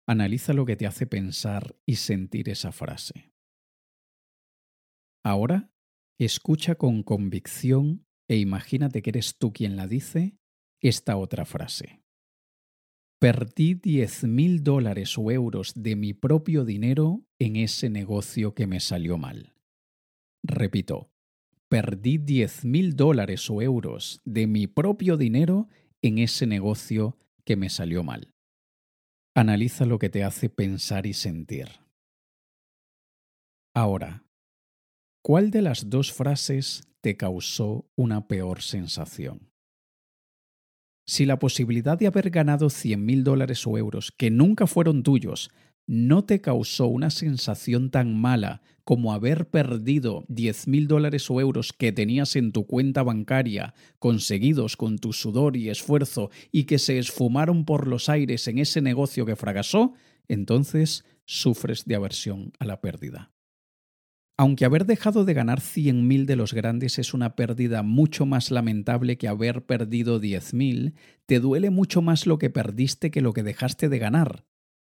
Analiza 0.06 0.54
lo 0.54 0.66
que 0.66 0.76
te 0.76 0.86
hace 0.86 1.08
pensar 1.08 1.76
y 1.88 1.96
sentir 1.96 2.50
esa 2.50 2.72
frase. 2.72 3.34
Ahora, 5.26 5.72
escucha 6.20 6.76
con 6.76 7.02
convicción 7.02 8.06
e 8.28 8.38
imagínate 8.38 9.02
que 9.02 9.10
eres 9.10 9.38
tú 9.40 9.54
quien 9.54 9.76
la 9.76 9.88
dice 9.88 10.38
esta 10.84 11.16
otra 11.18 11.46
frase. 11.46 12.02
Perdí 13.20 13.74
10 13.76 14.26
mil 14.26 14.64
dólares 14.64 15.18
o 15.18 15.32
euros 15.32 15.72
de 15.76 15.96
mi 15.96 16.14
propio 16.14 16.66
dinero 16.66 17.24
en 17.40 17.56
ese 17.56 17.90
negocio 17.90 18.54
que 18.54 18.68
me 18.68 18.82
salió 18.82 19.18
mal. 19.18 19.54
Repito, 20.44 21.10
perdí 21.70 22.18
10 22.18 22.66
mil 22.66 22.98
dólares 22.98 23.50
o 23.50 23.62
euros 23.62 24.22
de 24.26 24.46
mi 24.46 24.68
propio 24.68 25.16
dinero 25.16 25.70
en 26.02 26.18
ese 26.18 26.46
negocio 26.46 27.18
que 27.46 27.56
me 27.56 27.70
salió 27.70 28.04
mal. 28.04 28.34
Analiza 29.36 29.86
lo 29.86 30.00
que 30.00 30.10
te 30.10 30.26
hace 30.26 30.50
pensar 30.50 31.06
y 31.06 31.14
sentir. 31.14 31.70
Ahora, 33.74 34.26
¿cuál 35.24 35.50
de 35.50 35.62
las 35.62 35.90
dos 35.90 36.12
frases 36.12 36.84
te 37.00 37.16
causó 37.16 37.90
una 37.96 38.28
peor 38.28 38.62
sensación? 38.62 39.53
Si 41.06 41.26
la 41.26 41.40
posibilidad 41.40 41.98
de 41.98 42.08
haber 42.08 42.30
ganado 42.30 42.70
100 42.70 43.06
mil 43.06 43.24
dólares 43.24 43.68
o 43.68 43.78
euros 43.78 44.12
que 44.12 44.32
nunca 44.32 44.68
fueron 44.68 45.04
tuyos 45.04 45.52
no 45.86 46.24
te 46.24 46.40
causó 46.40 46.88
una 46.88 47.10
sensación 47.10 47.92
tan 47.92 48.16
mala 48.16 48.62
como 48.86 49.14
haber 49.14 49.50
perdido 49.50 50.26
10 50.30 50.68
mil 50.68 50.88
dólares 50.88 51.30
o 51.30 51.40
euros 51.42 51.74
que 51.74 51.92
tenías 51.92 52.36
en 52.36 52.52
tu 52.52 52.66
cuenta 52.66 53.04
bancaria, 53.04 53.74
conseguidos 54.00 54.78
con 54.78 54.98
tu 54.98 55.14
sudor 55.14 55.58
y 55.58 55.70
esfuerzo 55.70 56.30
y 56.52 56.64
que 56.66 56.80
se 56.80 57.00
esfumaron 57.00 57.66
por 57.66 57.88
los 57.88 58.10
aires 58.10 58.48
en 58.48 58.60
ese 58.60 58.82
negocio 58.82 59.26
que 59.26 59.36
fracasó, 59.36 59.94
entonces 60.28 61.06
sufres 61.26 61.86
de 61.86 61.96
aversión 61.96 62.54
a 62.60 62.66
la 62.66 62.82
pérdida. 62.82 63.33
Aunque 64.36 64.66
haber 64.66 64.86
dejado 64.86 65.26
de 65.26 65.36
ganar 65.36 65.60
100.000 65.60 66.26
de 66.26 66.36
los 66.36 66.54
grandes 66.54 66.98
es 66.98 67.14
una 67.14 67.36
pérdida 67.36 67.84
mucho 67.84 68.26
más 68.26 68.50
lamentable 68.50 69.18
que 69.18 69.28
haber 69.28 69.66
perdido 69.66 70.20
10.000, 70.20 70.94
te 71.28 71.40
duele 71.40 71.70
mucho 71.70 72.02
más 72.02 72.26
lo 72.26 72.40
que 72.40 72.50
perdiste 72.50 73.12
que 73.12 73.22
lo 73.22 73.34
que 73.34 73.44
dejaste 73.44 73.90
de 73.90 74.00
ganar. 74.00 74.46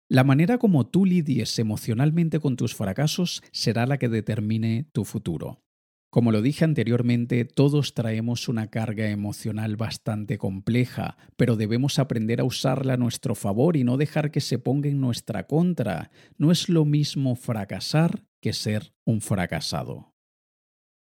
La 0.08 0.24
manera 0.24 0.60
como 0.60 0.86
tú 0.88 1.06
lidies 1.06 1.58
emocionalmente 1.58 2.40
con 2.40 2.56
tus 2.56 2.76
fracasos 2.76 3.42
será 3.52 3.88
la 3.88 3.98
que 3.98 4.10
determine 4.10 4.86
tu 4.92 5.06
futuro. 5.06 5.64
Como 6.12 6.32
lo 6.32 6.42
dije 6.42 6.66
anteriormente, 6.66 7.46
todos 7.46 7.94
traemos 7.94 8.48
una 8.48 8.68
carga 8.68 9.10
emocional 9.10 9.76
bastante 9.76 10.38
compleja, 10.38 11.18
pero 11.38 11.56
debemos 11.56 11.98
aprender 11.98 12.42
a 12.42 12.44
usarla 12.44 12.94
a 12.94 12.98
nuestro 12.98 13.34
favor 13.34 13.78
y 13.78 13.86
no 13.86 13.98
dejar 13.98 14.30
que 14.30 14.42
se 14.42 14.60
ponga 14.60 14.90
en 14.90 15.00
nuestra 15.00 15.48
contra. 15.48 16.12
No 16.38 16.52
es 16.52 16.68
lo 16.68 16.84
mismo 16.84 17.36
fracasar 17.36 18.26
que 18.42 18.54
ser 18.54 18.94
un 19.06 19.22
fracasado. 19.22 20.14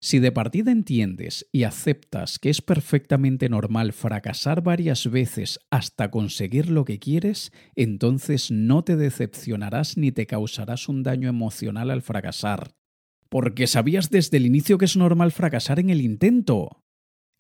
Si 0.03 0.19
de 0.19 0.33
partida 0.33 0.73
entiendes 0.73 1.47
y 1.53 1.65
aceptas 1.65 2.39
que 2.39 2.49
es 2.51 2.63
perfectamente 2.63 3.49
normal 3.49 3.93
fracasar 3.93 4.63
varias 4.63 5.11
veces 5.11 5.59
hasta 5.71 6.11
conseguir 6.11 6.71
lo 6.71 6.85
que 6.85 6.99
quieres, 6.99 7.53
entonces 7.77 8.51
no 8.51 8.83
te 8.83 8.97
decepcionarás 8.97 9.97
ni 9.97 10.11
te 10.11 10.27
causarás 10.27 10.89
un 10.89 11.03
daño 11.03 11.29
emocional 11.29 11.91
al 11.91 12.03
fracasar 12.03 12.75
porque 13.31 13.69
sabías 13.69 14.11
desde 14.11 14.37
el 14.37 14.45
inicio 14.45 14.77
que 14.77 14.85
es 14.85 14.97
normal 14.97 15.33
fracasar 15.33 15.79
en 15.79 15.89
el 15.89 16.03
intento. 16.03 16.85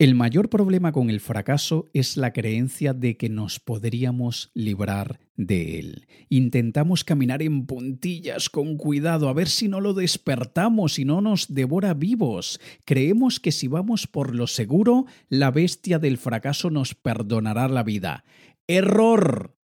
El 0.00 0.14
mayor 0.14 0.48
problema 0.48 0.92
con 0.92 1.10
el 1.10 1.20
fracaso 1.20 1.90
es 1.92 2.16
la 2.16 2.32
creencia 2.32 2.94
de 2.94 3.18
que 3.18 3.28
nos 3.28 3.60
podríamos 3.60 4.50
librar 4.54 5.20
de 5.36 5.78
él. 5.78 6.06
Intentamos 6.30 7.04
caminar 7.04 7.42
en 7.42 7.66
puntillas 7.66 8.48
con 8.48 8.78
cuidado 8.78 9.28
a 9.28 9.34
ver 9.34 9.50
si 9.50 9.68
no 9.68 9.78
lo 9.78 9.92
despertamos 9.92 10.98
y 10.98 11.04
no 11.04 11.20
nos 11.20 11.52
devora 11.52 11.92
vivos. 11.92 12.62
Creemos 12.86 13.40
que 13.40 13.52
si 13.52 13.68
vamos 13.68 14.06
por 14.06 14.34
lo 14.34 14.46
seguro, 14.46 15.04
la 15.28 15.50
bestia 15.50 15.98
del 15.98 16.16
fracaso 16.16 16.70
nos 16.70 16.94
perdonará 16.94 17.68
la 17.68 17.82
vida. 17.82 18.24
¡Error! 18.66 19.54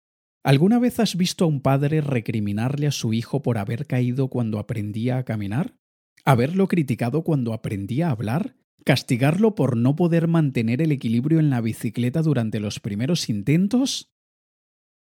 ¿Alguna 0.44 0.78
vez 0.78 1.00
has 1.00 1.16
visto 1.16 1.46
a 1.46 1.48
un 1.48 1.62
padre 1.62 2.02
recriminarle 2.02 2.88
a 2.88 2.92
su 2.92 3.14
hijo 3.14 3.40
por 3.40 3.56
haber 3.56 3.86
caído 3.86 4.28
cuando 4.28 4.58
aprendía 4.58 5.16
a 5.16 5.24
caminar? 5.24 5.78
¿Haberlo 6.26 6.68
criticado 6.68 7.24
cuando 7.24 7.54
aprendía 7.54 8.08
a 8.08 8.10
hablar? 8.10 8.54
¿Castigarlo 8.86 9.56
por 9.56 9.76
no 9.76 9.96
poder 9.96 10.28
mantener 10.28 10.80
el 10.80 10.92
equilibrio 10.92 11.40
en 11.40 11.50
la 11.50 11.60
bicicleta 11.60 12.22
durante 12.22 12.60
los 12.60 12.78
primeros 12.78 13.28
intentos? 13.28 14.12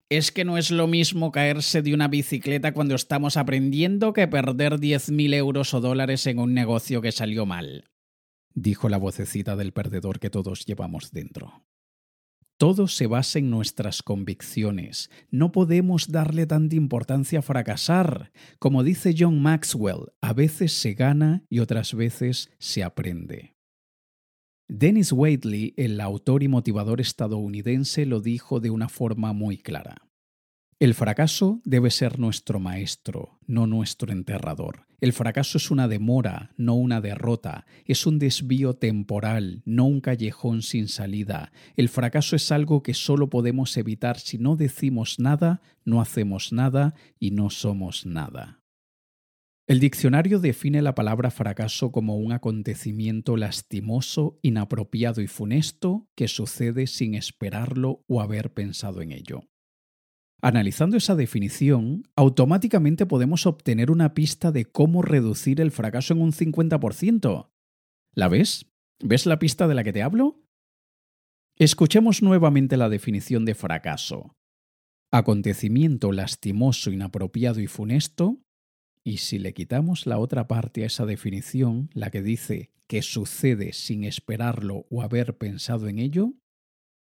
Es 0.07 0.31
que 0.31 0.45
no 0.45 0.59
es 0.59 0.69
lo 0.69 0.85
mismo 0.85 1.31
caerse 1.31 1.81
de 1.81 1.95
una 1.95 2.07
bicicleta 2.07 2.75
cuando 2.75 2.93
estamos 2.93 3.37
aprendiendo 3.37 4.13
que 4.13 4.27
perder 4.27 4.73
10.000 4.73 5.33
euros 5.33 5.73
o 5.73 5.81
dólares 5.81 6.27
en 6.27 6.37
un 6.37 6.53
negocio 6.53 7.01
que 7.01 7.11
salió 7.11 7.47
mal, 7.47 7.89
dijo 8.53 8.87
la 8.87 8.97
vocecita 8.97 9.55
del 9.55 9.73
perdedor 9.73 10.19
que 10.19 10.29
todos 10.29 10.63
llevamos 10.67 11.09
dentro. 11.09 11.65
Todo 12.57 12.87
se 12.87 13.07
basa 13.07 13.39
en 13.39 13.49
nuestras 13.49 14.03
convicciones. 14.03 15.09
No 15.31 15.51
podemos 15.51 16.11
darle 16.11 16.45
tanta 16.45 16.75
importancia 16.75 17.39
a 17.39 17.41
fracasar. 17.41 18.31
Como 18.59 18.83
dice 18.83 19.15
John 19.17 19.41
Maxwell, 19.41 20.11
a 20.21 20.33
veces 20.33 20.71
se 20.71 20.93
gana 20.93 21.43
y 21.49 21.57
otras 21.57 21.95
veces 21.95 22.51
se 22.59 22.83
aprende. 22.83 23.55
Dennis 24.73 25.11
Waitley, 25.11 25.73
el 25.75 25.99
autor 25.99 26.43
y 26.43 26.47
motivador 26.47 27.01
estadounidense, 27.01 28.05
lo 28.05 28.21
dijo 28.21 28.61
de 28.61 28.69
una 28.69 28.87
forma 28.87 29.33
muy 29.33 29.57
clara. 29.57 30.07
El 30.79 30.93
fracaso 30.93 31.59
debe 31.65 31.91
ser 31.91 32.19
nuestro 32.19 32.61
maestro, 32.61 33.37
no 33.45 33.67
nuestro 33.67 34.13
enterrador. 34.13 34.87
El 35.01 35.11
fracaso 35.11 35.57
es 35.57 35.71
una 35.71 35.89
demora, 35.89 36.53
no 36.55 36.75
una 36.75 37.01
derrota. 37.01 37.65
Es 37.83 38.05
un 38.05 38.17
desvío 38.17 38.73
temporal, 38.73 39.61
no 39.65 39.83
un 39.87 39.99
callejón 39.99 40.61
sin 40.61 40.87
salida. 40.87 41.51
El 41.75 41.89
fracaso 41.89 42.37
es 42.37 42.49
algo 42.49 42.81
que 42.81 42.93
solo 42.93 43.29
podemos 43.29 43.75
evitar 43.75 44.19
si 44.19 44.37
no 44.37 44.55
decimos 44.55 45.19
nada, 45.19 45.61
no 45.83 45.99
hacemos 45.99 46.53
nada 46.53 46.95
y 47.19 47.31
no 47.31 47.49
somos 47.49 48.05
nada. 48.05 48.60
El 49.71 49.79
diccionario 49.79 50.41
define 50.41 50.81
la 50.81 50.95
palabra 50.95 51.31
fracaso 51.31 51.93
como 51.93 52.17
un 52.17 52.33
acontecimiento 52.33 53.37
lastimoso, 53.37 54.37
inapropiado 54.41 55.21
y 55.21 55.27
funesto 55.27 56.09
que 56.13 56.27
sucede 56.27 56.87
sin 56.87 57.15
esperarlo 57.15 58.03
o 58.09 58.19
haber 58.19 58.53
pensado 58.53 59.01
en 59.01 59.13
ello. 59.13 59.47
Analizando 60.41 60.97
esa 60.97 61.15
definición, 61.15 62.03
automáticamente 62.17 63.05
podemos 63.05 63.45
obtener 63.45 63.91
una 63.91 64.13
pista 64.13 64.51
de 64.51 64.65
cómo 64.65 65.03
reducir 65.03 65.61
el 65.61 65.71
fracaso 65.71 66.15
en 66.15 66.21
un 66.21 66.33
50%. 66.33 67.49
¿La 68.13 68.27
ves? 68.27 68.65
¿Ves 68.99 69.25
la 69.25 69.39
pista 69.39 69.69
de 69.69 69.75
la 69.75 69.85
que 69.85 69.93
te 69.93 70.03
hablo? 70.03 70.43
Escuchemos 71.55 72.21
nuevamente 72.21 72.75
la 72.75 72.89
definición 72.89 73.45
de 73.45 73.55
fracaso. 73.55 74.35
Acontecimiento 75.13 76.11
lastimoso, 76.11 76.91
inapropiado 76.91 77.61
y 77.61 77.67
funesto. 77.67 78.41
Y 79.03 79.17
si 79.17 79.39
le 79.39 79.53
quitamos 79.53 80.05
la 80.05 80.19
otra 80.19 80.47
parte 80.47 80.83
a 80.83 80.87
esa 80.87 81.05
definición, 81.05 81.89
la 81.93 82.11
que 82.11 82.21
dice 82.21 82.71
que 82.87 83.01
sucede 83.01 83.73
sin 83.73 84.03
esperarlo 84.03 84.85
o 84.89 85.01
haber 85.01 85.37
pensado 85.37 85.87
en 85.87 85.97
ello, 85.97 86.33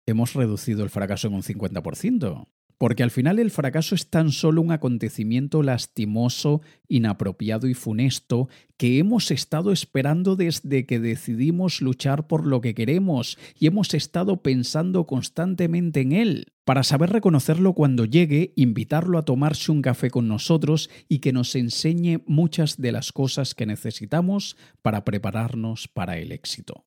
hemos 0.06 0.34
reducido 0.34 0.84
el 0.84 0.90
fracaso 0.90 1.28
en 1.28 1.34
un 1.34 1.42
50%. 1.42 2.48
Porque 2.82 3.04
al 3.04 3.12
final 3.12 3.38
el 3.38 3.52
fracaso 3.52 3.94
es 3.94 4.10
tan 4.10 4.32
solo 4.32 4.60
un 4.60 4.72
acontecimiento 4.72 5.62
lastimoso, 5.62 6.62
inapropiado 6.88 7.68
y 7.68 7.74
funesto 7.74 8.48
que 8.76 8.98
hemos 8.98 9.30
estado 9.30 9.70
esperando 9.70 10.34
desde 10.34 10.84
que 10.84 10.98
decidimos 10.98 11.80
luchar 11.80 12.26
por 12.26 12.44
lo 12.44 12.60
que 12.60 12.74
queremos 12.74 13.38
y 13.56 13.68
hemos 13.68 13.94
estado 13.94 14.42
pensando 14.42 15.06
constantemente 15.06 16.00
en 16.00 16.10
él. 16.10 16.46
Para 16.64 16.82
saber 16.82 17.10
reconocerlo 17.10 17.74
cuando 17.74 18.04
llegue, 18.04 18.52
invitarlo 18.56 19.16
a 19.16 19.24
tomarse 19.24 19.70
un 19.70 19.80
café 19.80 20.10
con 20.10 20.26
nosotros 20.26 20.90
y 21.08 21.20
que 21.20 21.32
nos 21.32 21.54
enseñe 21.54 22.24
muchas 22.26 22.78
de 22.78 22.90
las 22.90 23.12
cosas 23.12 23.54
que 23.54 23.64
necesitamos 23.64 24.56
para 24.82 25.04
prepararnos 25.04 25.86
para 25.86 26.18
el 26.18 26.32
éxito. 26.32 26.84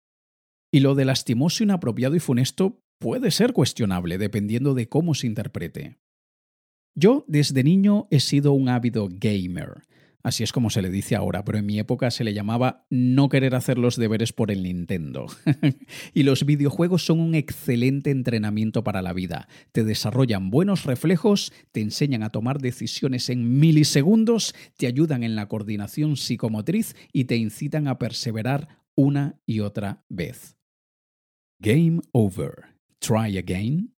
Y 0.74 0.82
lo 0.82 0.94
de 0.94 1.06
lastimoso, 1.06 1.64
inapropiado 1.64 2.18
y 2.18 2.20
funesto 2.20 2.82
puede 3.00 3.32
ser 3.32 3.54
cuestionable 3.54 4.18
dependiendo 4.18 4.74
de 4.74 4.88
cómo 4.88 5.14
se 5.14 5.28
interprete. 5.28 5.98
Yo 6.96 7.26
desde 7.28 7.64
niño 7.64 8.08
he 8.10 8.20
sido 8.20 8.54
un 8.54 8.70
ávido 8.70 9.10
gamer, 9.12 9.84
así 10.24 10.44
es 10.44 10.54
como 10.54 10.70
se 10.70 10.82
le 10.82 10.90
dice 10.90 11.16
ahora, 11.16 11.44
pero 11.44 11.58
en 11.58 11.66
mi 11.66 11.78
época 11.78 12.10
se 12.10 12.24
le 12.24 12.34
llamaba 12.34 12.88
no 12.90 13.28
querer 13.28 13.54
hacer 13.54 13.78
los 13.78 13.98
deberes 13.98 14.32
por 14.32 14.50
el 14.50 14.64
Nintendo. 14.64 15.28
y 16.14 16.24
los 16.24 16.46
videojuegos 16.46 17.06
son 17.06 17.20
un 17.20 17.36
excelente 17.36 18.12
entrenamiento 18.12 18.84
para 18.84 19.02
la 19.02 19.12
vida. 19.12 19.50
Te 19.74 19.84
desarrollan 19.84 20.50
buenos 20.50 20.86
reflejos, 20.86 21.52
te 21.74 21.82
enseñan 21.82 22.24
a 22.24 22.32
tomar 22.32 22.60
decisiones 22.60 23.30
en 23.30 23.60
milisegundos, 23.60 24.56
te 24.78 24.88
ayudan 24.88 25.24
en 25.24 25.36
la 25.36 25.48
coordinación 25.48 26.16
psicomotriz 26.16 26.96
y 27.12 27.26
te 27.26 27.36
incitan 27.36 27.90
a 27.90 28.00
perseverar 28.00 28.86
una 28.96 29.42
y 29.46 29.60
otra 29.60 30.06
vez. 30.08 30.58
Game 31.60 32.00
over. 32.14 32.75
Try 33.06 33.38
Again? 33.38 33.94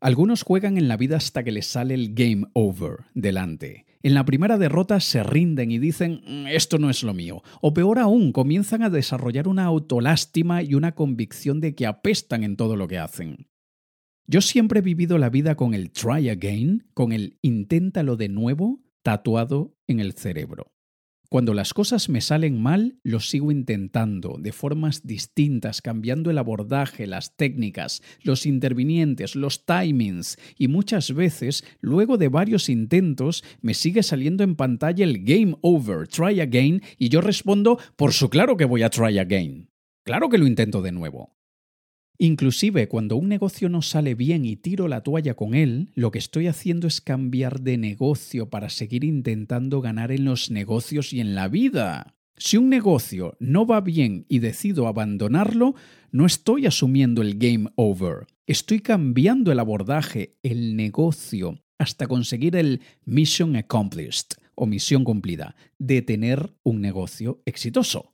Algunos 0.00 0.42
juegan 0.42 0.76
en 0.76 0.88
la 0.88 0.96
vida 0.96 1.18
hasta 1.18 1.44
que 1.44 1.52
les 1.52 1.68
sale 1.68 1.94
el 1.94 2.14
game 2.14 2.48
over 2.52 3.04
delante. 3.14 3.86
En 4.02 4.14
la 4.14 4.24
primera 4.24 4.58
derrota 4.58 4.98
se 4.98 5.22
rinden 5.22 5.70
y 5.70 5.78
dicen 5.78 6.20
mm, 6.26 6.46
esto 6.48 6.78
no 6.78 6.90
es 6.90 7.04
lo 7.04 7.14
mío. 7.14 7.44
O 7.60 7.72
peor 7.72 8.00
aún, 8.00 8.32
comienzan 8.32 8.82
a 8.82 8.90
desarrollar 8.90 9.46
una 9.46 9.66
autolástima 9.66 10.64
y 10.64 10.74
una 10.74 10.96
convicción 10.96 11.60
de 11.60 11.76
que 11.76 11.86
apestan 11.86 12.42
en 12.42 12.56
todo 12.56 12.74
lo 12.74 12.88
que 12.88 12.98
hacen. 12.98 13.46
Yo 14.26 14.40
siempre 14.40 14.80
he 14.80 14.82
vivido 14.82 15.18
la 15.18 15.30
vida 15.30 15.54
con 15.54 15.72
el 15.72 15.92
try 15.92 16.28
again, 16.28 16.88
con 16.94 17.12
el 17.12 17.38
inténtalo 17.40 18.16
de 18.16 18.28
nuevo, 18.28 18.82
tatuado 19.04 19.76
en 19.86 20.00
el 20.00 20.14
cerebro. 20.14 20.71
Cuando 21.32 21.54
las 21.54 21.72
cosas 21.72 22.10
me 22.10 22.20
salen 22.20 22.60
mal, 22.60 22.98
lo 23.02 23.18
sigo 23.18 23.50
intentando, 23.50 24.36
de 24.38 24.52
formas 24.52 25.06
distintas, 25.06 25.80
cambiando 25.80 26.30
el 26.30 26.36
abordaje, 26.36 27.06
las 27.06 27.38
técnicas, 27.38 28.02
los 28.22 28.44
intervinientes, 28.44 29.34
los 29.34 29.64
timings, 29.64 30.36
y 30.58 30.68
muchas 30.68 31.14
veces, 31.14 31.64
luego 31.80 32.18
de 32.18 32.28
varios 32.28 32.68
intentos, 32.68 33.44
me 33.62 33.72
sigue 33.72 34.02
saliendo 34.02 34.44
en 34.44 34.56
pantalla 34.56 35.06
el 35.06 35.24
game 35.24 35.56
over, 35.62 36.06
try 36.06 36.38
again, 36.38 36.82
y 36.98 37.08
yo 37.08 37.22
respondo, 37.22 37.78
por 37.96 38.12
su 38.12 38.28
claro 38.28 38.58
que 38.58 38.66
voy 38.66 38.82
a 38.82 38.90
try 38.90 39.18
again. 39.18 39.70
Claro 40.04 40.28
que 40.28 40.36
lo 40.36 40.46
intento 40.46 40.82
de 40.82 40.92
nuevo. 40.92 41.32
Inclusive 42.22 42.86
cuando 42.86 43.16
un 43.16 43.28
negocio 43.28 43.68
no 43.68 43.82
sale 43.82 44.14
bien 44.14 44.44
y 44.44 44.54
tiro 44.54 44.86
la 44.86 45.00
toalla 45.00 45.34
con 45.34 45.56
él, 45.56 45.90
lo 45.96 46.12
que 46.12 46.20
estoy 46.20 46.46
haciendo 46.46 46.86
es 46.86 47.00
cambiar 47.00 47.62
de 47.62 47.76
negocio 47.78 48.48
para 48.48 48.68
seguir 48.68 49.02
intentando 49.02 49.80
ganar 49.80 50.12
en 50.12 50.24
los 50.24 50.48
negocios 50.48 51.12
y 51.12 51.18
en 51.18 51.34
la 51.34 51.48
vida. 51.48 52.14
Si 52.36 52.56
un 52.56 52.68
negocio 52.68 53.36
no 53.40 53.66
va 53.66 53.80
bien 53.80 54.24
y 54.28 54.38
decido 54.38 54.86
abandonarlo, 54.86 55.74
no 56.12 56.24
estoy 56.24 56.66
asumiendo 56.66 57.22
el 57.22 57.38
game 57.38 57.70
over. 57.74 58.28
Estoy 58.46 58.78
cambiando 58.78 59.50
el 59.50 59.58
abordaje, 59.58 60.36
el 60.44 60.76
negocio, 60.76 61.58
hasta 61.76 62.06
conseguir 62.06 62.54
el 62.54 62.82
mission 63.04 63.56
accomplished 63.56 64.36
o 64.54 64.66
misión 64.66 65.02
cumplida 65.02 65.56
de 65.80 66.02
tener 66.02 66.54
un 66.62 66.82
negocio 66.82 67.42
exitoso. 67.46 68.11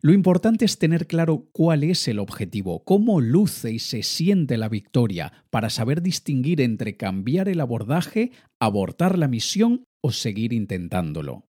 Lo 0.00 0.12
importante 0.12 0.64
es 0.64 0.78
tener 0.78 1.08
claro 1.08 1.48
cuál 1.50 1.82
es 1.82 2.06
el 2.06 2.20
objetivo, 2.20 2.84
cómo 2.84 3.20
luce 3.20 3.72
y 3.72 3.80
se 3.80 4.04
siente 4.04 4.56
la 4.56 4.68
victoria, 4.68 5.32
para 5.50 5.70
saber 5.70 6.02
distinguir 6.02 6.60
entre 6.60 6.96
cambiar 6.96 7.48
el 7.48 7.60
abordaje, 7.60 8.30
abortar 8.60 9.18
la 9.18 9.26
misión 9.26 9.82
o 10.00 10.12
seguir 10.12 10.52
intentándolo. 10.52 11.48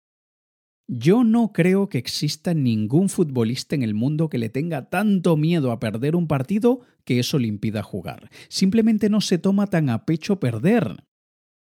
Yo 0.87 1.23
no 1.23 1.53
creo 1.53 1.87
que 1.87 1.99
exista 1.99 2.55
ningún 2.55 3.09
futbolista 3.09 3.75
en 3.75 3.83
el 3.83 3.93
mundo 3.93 4.27
que 4.27 4.39
le 4.39 4.49
tenga 4.49 4.89
tanto 4.89 5.37
miedo 5.37 5.71
a 5.71 5.79
perder 5.79 6.15
un 6.15 6.27
partido 6.27 6.81
que 7.05 7.19
eso 7.19 7.37
le 7.37 7.47
impida 7.47 7.83
jugar. 7.83 8.29
Simplemente 8.49 9.09
no 9.09 9.21
se 9.21 9.37
toma 9.37 9.67
tan 9.67 9.89
a 9.89 10.03
pecho 10.05 10.39
perder. 10.39 11.03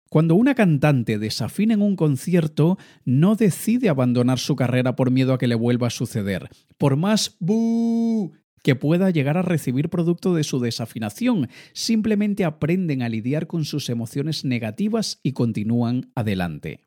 Cuando 0.10 0.36
una 0.36 0.56
cantante 0.56 1.20
desafina 1.20 1.74
en 1.74 1.82
un 1.82 1.96
concierto, 1.96 2.78
no 3.06 3.36
decide 3.36 3.89
abandonar 3.89 4.39
su 4.39 4.56
carrera 4.56 4.96
por 4.96 5.12
miedo 5.12 5.34
a 5.34 5.38
que 5.38 5.48
le 5.48 5.56
vuelva 5.56 5.88
a 5.88 5.91
suceder, 5.91 6.50
por 6.78 6.96
más 6.96 7.36
bu 7.39 8.34
que 8.63 8.76
pueda 8.76 9.10
llegar 9.12 9.38
a 9.38 9.43
recibir 9.43 9.89
producto 9.89 10.34
de 10.34 10.43
su 10.43 10.60
desafinación, 10.60 11.48
simplemente 11.74 12.43
aprenden 12.43 13.02
a 13.02 13.08
lidiar 13.08 13.48
con 13.48 13.63
sus 13.63 13.89
emociones 13.89 14.43
negativas 14.43 15.20
y 15.24 15.32
continúan 15.32 16.12
adelante. 16.15 16.87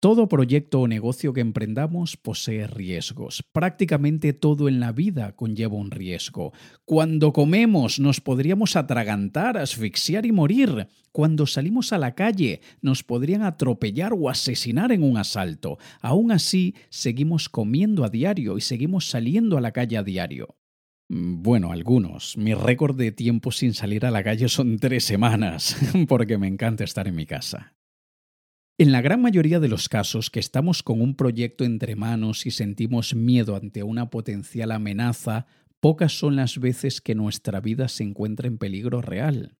Todo 0.00 0.28
proyecto 0.28 0.80
o 0.80 0.88
negocio 0.88 1.34
que 1.34 1.42
emprendamos 1.42 2.16
posee 2.16 2.66
riesgos. 2.66 3.44
Prácticamente 3.52 4.32
todo 4.32 4.66
en 4.66 4.80
la 4.80 4.92
vida 4.92 5.36
conlleva 5.36 5.76
un 5.76 5.90
riesgo. 5.90 6.54
Cuando 6.86 7.34
comemos 7.34 8.00
nos 8.00 8.22
podríamos 8.22 8.76
atragantar, 8.76 9.58
asfixiar 9.58 10.24
y 10.24 10.32
morir. 10.32 10.88
Cuando 11.12 11.46
salimos 11.46 11.92
a 11.92 11.98
la 11.98 12.14
calle 12.14 12.62
nos 12.80 13.02
podrían 13.02 13.42
atropellar 13.42 14.14
o 14.14 14.30
asesinar 14.30 14.90
en 14.90 15.02
un 15.02 15.18
asalto. 15.18 15.76
Aún 16.00 16.32
así, 16.32 16.74
seguimos 16.88 17.50
comiendo 17.50 18.02
a 18.02 18.08
diario 18.08 18.56
y 18.56 18.62
seguimos 18.62 19.10
saliendo 19.10 19.58
a 19.58 19.60
la 19.60 19.72
calle 19.72 19.98
a 19.98 20.02
diario. 20.02 20.56
Mm, 21.10 21.42
bueno, 21.42 21.72
algunos. 21.72 22.38
Mi 22.38 22.54
récord 22.54 22.96
de 22.96 23.12
tiempo 23.12 23.52
sin 23.52 23.74
salir 23.74 24.06
a 24.06 24.10
la 24.10 24.24
calle 24.24 24.48
son 24.48 24.78
tres 24.78 25.04
semanas, 25.04 25.76
porque 26.08 26.38
me 26.38 26.48
encanta 26.48 26.84
estar 26.84 27.06
en 27.06 27.16
mi 27.16 27.26
casa. 27.26 27.74
En 28.80 28.92
la 28.92 29.02
gran 29.02 29.20
mayoría 29.20 29.60
de 29.60 29.68
los 29.68 29.90
casos 29.90 30.30
que 30.30 30.40
estamos 30.40 30.82
con 30.82 31.02
un 31.02 31.14
proyecto 31.14 31.64
entre 31.64 31.96
manos 31.96 32.46
y 32.46 32.50
sentimos 32.50 33.14
miedo 33.14 33.54
ante 33.54 33.82
una 33.82 34.08
potencial 34.08 34.72
amenaza, 34.72 35.44
pocas 35.80 36.18
son 36.18 36.36
las 36.36 36.58
veces 36.58 37.02
que 37.02 37.14
nuestra 37.14 37.60
vida 37.60 37.88
se 37.88 38.04
encuentra 38.04 38.48
en 38.48 38.56
peligro 38.56 39.02
real. 39.02 39.58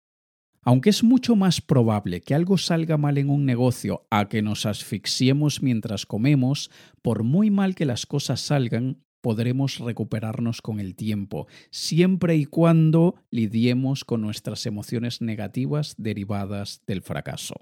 Aunque 0.63 0.89
es 0.89 1.05
mucho 1.05 1.37
más 1.37 1.61
probable 1.61 2.23
que 2.23 2.35
algo 2.35 2.57
salga 2.57 2.97
mal 2.97 3.19
en 3.19 3.29
un 3.29 3.45
negocio 3.45 4.07
a 4.09 4.31
que 4.31 4.41
nos 4.41 4.65
asfixiemos 4.65 5.61
mientras 5.61 6.07
comemos, 6.07 6.71
por 7.03 7.23
muy 7.23 7.51
mal 7.51 7.75
que 7.75 7.85
las 7.85 8.07
cosas 8.07 8.41
salgan, 8.41 9.05
podremos 9.21 9.81
recuperarnos 9.81 10.63
con 10.63 10.81
el 10.81 10.95
tiempo, 10.97 11.47
siempre 11.71 12.37
y 12.37 12.47
cuando 12.47 13.17
lidiemos 13.31 14.07
con 14.07 14.23
nuestras 14.23 14.65
emociones 14.65 15.21
negativas 15.21 15.95
derivadas 15.99 16.81
del 16.87 17.03
fracaso. 17.03 17.57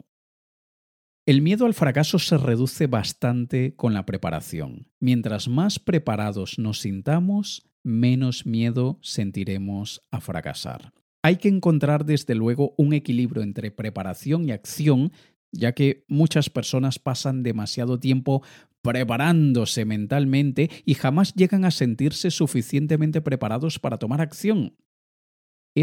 El 1.28 1.42
miedo 1.42 1.66
al 1.66 1.74
fracaso 1.74 2.18
se 2.18 2.38
reduce 2.38 2.86
bastante 2.86 3.76
con 3.76 3.92
la 3.92 4.06
preparación. 4.06 4.86
Mientras 4.98 5.46
más 5.46 5.78
preparados 5.78 6.58
nos 6.58 6.80
sintamos, 6.80 7.68
menos 7.82 8.46
miedo 8.46 8.98
sentiremos 9.02 10.00
a 10.10 10.22
fracasar. 10.22 10.94
Hay 11.22 11.36
que 11.36 11.48
encontrar 11.48 12.06
desde 12.06 12.34
luego 12.34 12.72
un 12.78 12.94
equilibrio 12.94 13.42
entre 13.42 13.70
preparación 13.70 14.48
y 14.48 14.52
acción, 14.52 15.12
ya 15.52 15.72
que 15.72 16.06
muchas 16.08 16.48
personas 16.48 16.98
pasan 16.98 17.42
demasiado 17.42 18.00
tiempo 18.00 18.42
preparándose 18.80 19.84
mentalmente 19.84 20.70
y 20.86 20.94
jamás 20.94 21.34
llegan 21.34 21.66
a 21.66 21.70
sentirse 21.70 22.30
suficientemente 22.30 23.20
preparados 23.20 23.78
para 23.78 23.98
tomar 23.98 24.22
acción 24.22 24.76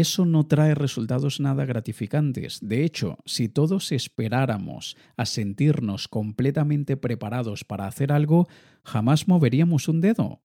eso 0.00 0.24
no 0.24 0.46
trae 0.46 0.74
resultados 0.74 1.40
nada 1.40 1.64
gratificantes. 1.64 2.58
De 2.60 2.84
hecho, 2.84 3.18
si 3.24 3.48
todos 3.48 3.92
esperáramos 3.92 4.96
a 5.16 5.26
sentirnos 5.26 6.08
completamente 6.08 6.96
preparados 6.96 7.64
para 7.64 7.86
hacer 7.86 8.12
algo, 8.12 8.48
jamás 8.84 9.28
moveríamos 9.28 9.88
un 9.88 10.00
dedo. 10.00 10.42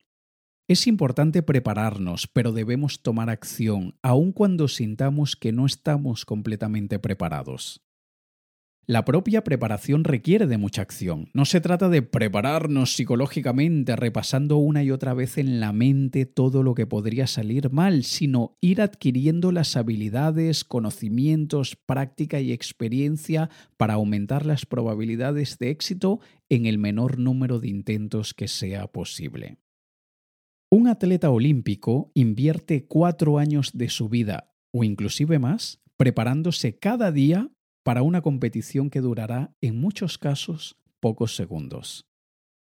Es 0.68 0.86
importante 0.86 1.42
prepararnos, 1.42 2.28
pero 2.28 2.52
debemos 2.52 3.02
tomar 3.02 3.28
acción, 3.28 3.96
aun 4.02 4.32
cuando 4.32 4.68
sintamos 4.68 5.34
que 5.34 5.50
no 5.50 5.66
estamos 5.66 6.24
completamente 6.24 6.98
preparados. 6.98 7.82
La 8.90 9.04
propia 9.04 9.44
preparación 9.44 10.02
requiere 10.02 10.48
de 10.48 10.58
mucha 10.58 10.82
acción. 10.82 11.28
No 11.32 11.44
se 11.44 11.60
trata 11.60 11.88
de 11.88 12.02
prepararnos 12.02 12.96
psicológicamente 12.96 13.94
repasando 13.94 14.56
una 14.56 14.82
y 14.82 14.90
otra 14.90 15.14
vez 15.14 15.38
en 15.38 15.60
la 15.60 15.72
mente 15.72 16.26
todo 16.26 16.64
lo 16.64 16.74
que 16.74 16.88
podría 16.88 17.28
salir 17.28 17.70
mal, 17.70 18.02
sino 18.02 18.58
ir 18.60 18.82
adquiriendo 18.82 19.52
las 19.52 19.76
habilidades, 19.76 20.64
conocimientos, 20.64 21.76
práctica 21.76 22.40
y 22.40 22.50
experiencia 22.50 23.48
para 23.76 23.94
aumentar 23.94 24.44
las 24.44 24.66
probabilidades 24.66 25.58
de 25.58 25.70
éxito 25.70 26.18
en 26.48 26.66
el 26.66 26.78
menor 26.78 27.16
número 27.16 27.60
de 27.60 27.68
intentos 27.68 28.34
que 28.34 28.48
sea 28.48 28.88
posible. 28.88 29.58
Un 30.68 30.88
atleta 30.88 31.30
olímpico 31.30 32.10
invierte 32.14 32.88
cuatro 32.88 33.38
años 33.38 33.70
de 33.72 33.88
su 33.88 34.08
vida, 34.08 34.52
o 34.72 34.82
inclusive 34.82 35.38
más, 35.38 35.80
preparándose 35.96 36.76
cada 36.76 37.12
día 37.12 37.52
para 37.90 38.02
una 38.02 38.20
competición 38.20 38.88
que 38.88 39.00
durará, 39.00 39.52
en 39.60 39.80
muchos 39.80 40.16
casos, 40.16 40.76
pocos 41.00 41.34
segundos. 41.34 42.06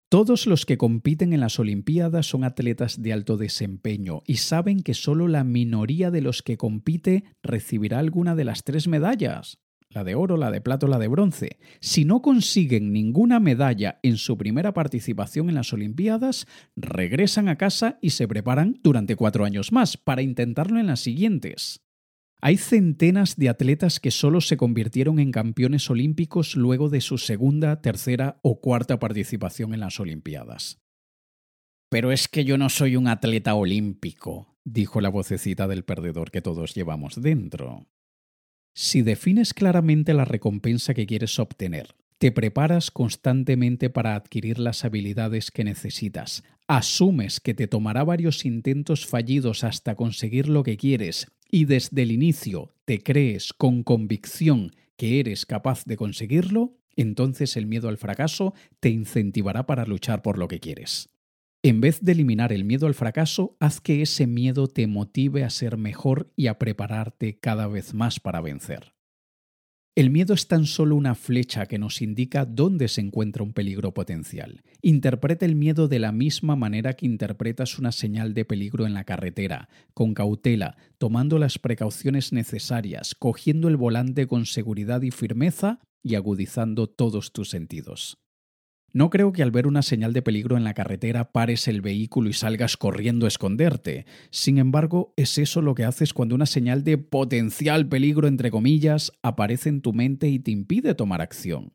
Todos 0.10 0.48
los 0.48 0.66
que 0.66 0.80
compiten 0.80 1.34
en 1.34 1.40
las 1.40 1.60
Olimpiadas 1.60 2.26
son 2.26 2.44
atletas 2.44 3.04
de 3.04 3.14
alto 3.14 3.38
desempeño 3.38 4.24
y 4.26 4.38
saben 4.38 4.82
que 4.82 4.96
solo 4.96 5.28
la 5.28 5.44
minoría 5.44 6.10
de 6.10 6.22
los 6.22 6.42
que 6.42 6.58
compite 6.58 7.26
recibirá 7.44 8.00
alguna 8.00 8.36
de 8.36 8.44
las 8.44 8.64
tres 8.64 8.88
medallas, 8.88 9.60
la 9.92 10.04
de 10.04 10.16
oro, 10.16 10.36
la 10.36 10.50
de 10.50 10.62
plata 10.62 10.88
o 10.88 10.90
la 10.90 10.98
de 10.98 11.10
bronce. 11.10 11.60
Si 11.80 12.06
no 12.06 12.24
consiguen 12.24 12.92
ninguna 12.92 13.40
medalla 13.40 14.00
en 14.02 14.18
su 14.18 14.36
primera 14.36 14.74
participación 14.74 15.48
en 15.50 15.54
las 15.54 15.72
Olimpiadas, 15.74 16.48
regresan 16.76 17.50
a 17.50 17.58
casa 17.60 18.00
y 18.02 18.10
se 18.10 18.28
preparan 18.28 18.80
durante 18.82 19.16
cuatro 19.16 19.46
años 19.46 19.72
más 19.72 19.96
para 19.96 20.24
intentarlo 20.24 20.80
en 20.80 20.88
las 20.88 21.02
siguientes. 21.02 21.84
Hay 22.42 22.56
centenas 22.56 23.36
de 23.36 23.50
atletas 23.50 24.00
que 24.00 24.12
solo 24.12 24.40
se 24.40 24.56
convirtieron 24.56 25.20
en 25.20 25.32
campeones 25.32 25.90
olímpicos 25.90 26.56
luego 26.56 26.90
de 26.90 27.02
su 27.02 27.18
segunda, 27.18 27.82
tercera 27.82 28.40
o 28.44 28.62
cuarta 28.62 28.98
participación 28.98 29.74
en 29.74 29.82
las 29.82 30.00
Olimpiadas. 30.00 30.80
Pero 31.90 32.14
es 32.14 32.30
que 32.30 32.46
yo 32.46 32.58
no 32.58 32.70
soy 32.70 32.96
un 32.96 33.08
atleta 33.08 33.56
olímpico, 33.56 34.58
dijo 34.64 35.02
la 35.02 35.10
vocecita 35.10 35.68
del 35.68 35.84
perdedor 35.84 36.32
que 36.32 36.42
todos 36.42 36.74
llevamos 36.76 37.22
dentro. 37.22 37.88
Si 38.74 39.02
defines 39.02 39.54
claramente 39.54 40.14
la 40.14 40.24
recompensa 40.24 40.94
que 40.94 41.08
quieres 41.08 41.40
obtener, 41.40 41.96
te 42.20 42.32
preparas 42.32 42.90
constantemente 42.90 43.90
para 43.90 44.16
adquirir 44.16 44.60
las 44.60 44.86
habilidades 44.86 45.52
que 45.52 45.66
necesitas, 45.66 46.44
asumes 46.68 47.42
que 47.42 47.54
te 47.54 47.68
tomará 47.68 48.06
varios 48.06 48.46
intentos 48.46 49.06
fallidos 49.06 49.66
hasta 49.66 49.96
conseguir 49.96 50.48
lo 50.48 50.64
que 50.64 50.78
quieres 50.78 51.28
y 51.50 51.66
desde 51.66 52.04
el 52.04 52.12
inicio 52.12 52.74
te 52.86 53.02
crees 53.02 53.54
con 53.54 53.84
convicción 53.84 54.72
que 54.98 55.20
eres 55.20 55.46
capaz 55.46 55.86
de 55.86 55.98
conseguirlo, 55.98 56.78
entonces 56.96 57.56
el 57.56 57.66
miedo 57.66 57.90
al 57.90 57.98
fracaso 57.98 58.54
te 58.80 58.90
incentivará 58.90 59.66
para 59.66 59.86
luchar 59.86 60.22
por 60.22 60.38
lo 60.38 60.48
que 60.48 60.60
quieres. 60.60 61.10
En 61.62 61.82
vez 61.82 62.02
de 62.02 62.14
eliminar 62.14 62.54
el 62.54 62.64
miedo 62.64 62.88
al 62.88 62.94
fracaso, 62.94 63.58
haz 63.60 63.82
que 63.82 64.02
ese 64.02 64.28
miedo 64.28 64.68
te 64.68 64.88
motive 64.88 65.44
a 65.44 65.50
ser 65.50 65.78
mejor 65.78 66.32
y 66.36 66.48
a 66.48 66.58
prepararte 66.58 67.38
cada 67.38 67.68
vez 67.68 67.94
más 67.94 68.20
para 68.20 68.40
vencer. 68.40 68.94
El 69.96 70.12
miedo 70.12 70.34
es 70.34 70.48
tan 70.48 70.66
solo 70.66 70.96
una 70.96 71.16
flecha 71.16 71.66
que 71.66 71.80
nos 71.80 72.02
indica 72.02 72.46
dónde 72.46 72.88
se 72.88 73.02
encuentra 73.02 73.44
un 73.44 73.54
peligro 73.54 73.94
potencial. 73.94 74.62
Interpreta 74.82 75.46
el 75.46 75.56
miedo 75.56 75.88
de 75.88 76.00
la 76.00 76.12
misma 76.12 76.56
manera 76.56 76.94
que 76.94 77.06
interpretas 77.06 77.80
una 77.80 77.92
señal 77.92 78.34
de 78.34 78.46
peligro 78.46 78.86
en 78.86 78.94
la 78.94 79.04
carretera, 79.04 79.68
con 79.94 80.14
cautela, 80.14 80.78
tomando 81.00 81.38
las 81.40 81.60
precauciones 81.60 82.32
necesarias, 82.32 83.16
cogiendo 83.16 83.68
el 83.68 83.78
volante 83.78 84.28
con 84.28 84.46
seguridad 84.46 85.02
y 85.02 85.12
firmeza 85.12 85.80
y 86.02 86.16
agudizando 86.16 86.88
todos 86.88 87.34
tus 87.34 87.50
sentidos. 87.50 88.20
No 88.92 89.10
creo 89.10 89.32
que 89.32 89.44
al 89.44 89.52
ver 89.52 89.68
una 89.68 89.82
señal 89.82 90.14
de 90.14 90.22
peligro 90.22 90.58
en 90.58 90.64
la 90.64 90.74
carretera 90.74 91.32
pares 91.32 91.68
el 91.68 91.82
vehículo 91.82 92.30
y 92.30 92.34
salgas 92.34 92.76
corriendo 92.76 93.26
a 93.26 93.30
esconderte. 93.30 94.06
Sin 94.32 94.58
embargo, 94.58 95.14
es 95.16 95.38
eso 95.38 95.62
lo 95.62 95.76
que 95.76 95.84
haces 95.84 96.14
cuando 96.14 96.36
una 96.36 96.48
señal 96.48 96.84
de 96.84 96.98
potencial 96.98 97.88
peligro, 97.88 98.28
entre 98.28 98.52
comillas, 98.52 99.12
aparece 99.22 99.70
en 99.70 99.82
tu 99.82 99.94
mente 99.94 100.28
y 100.30 100.40
te 100.40 100.52
impide 100.52 100.96
tomar 100.96 101.22
acción. 101.22 101.72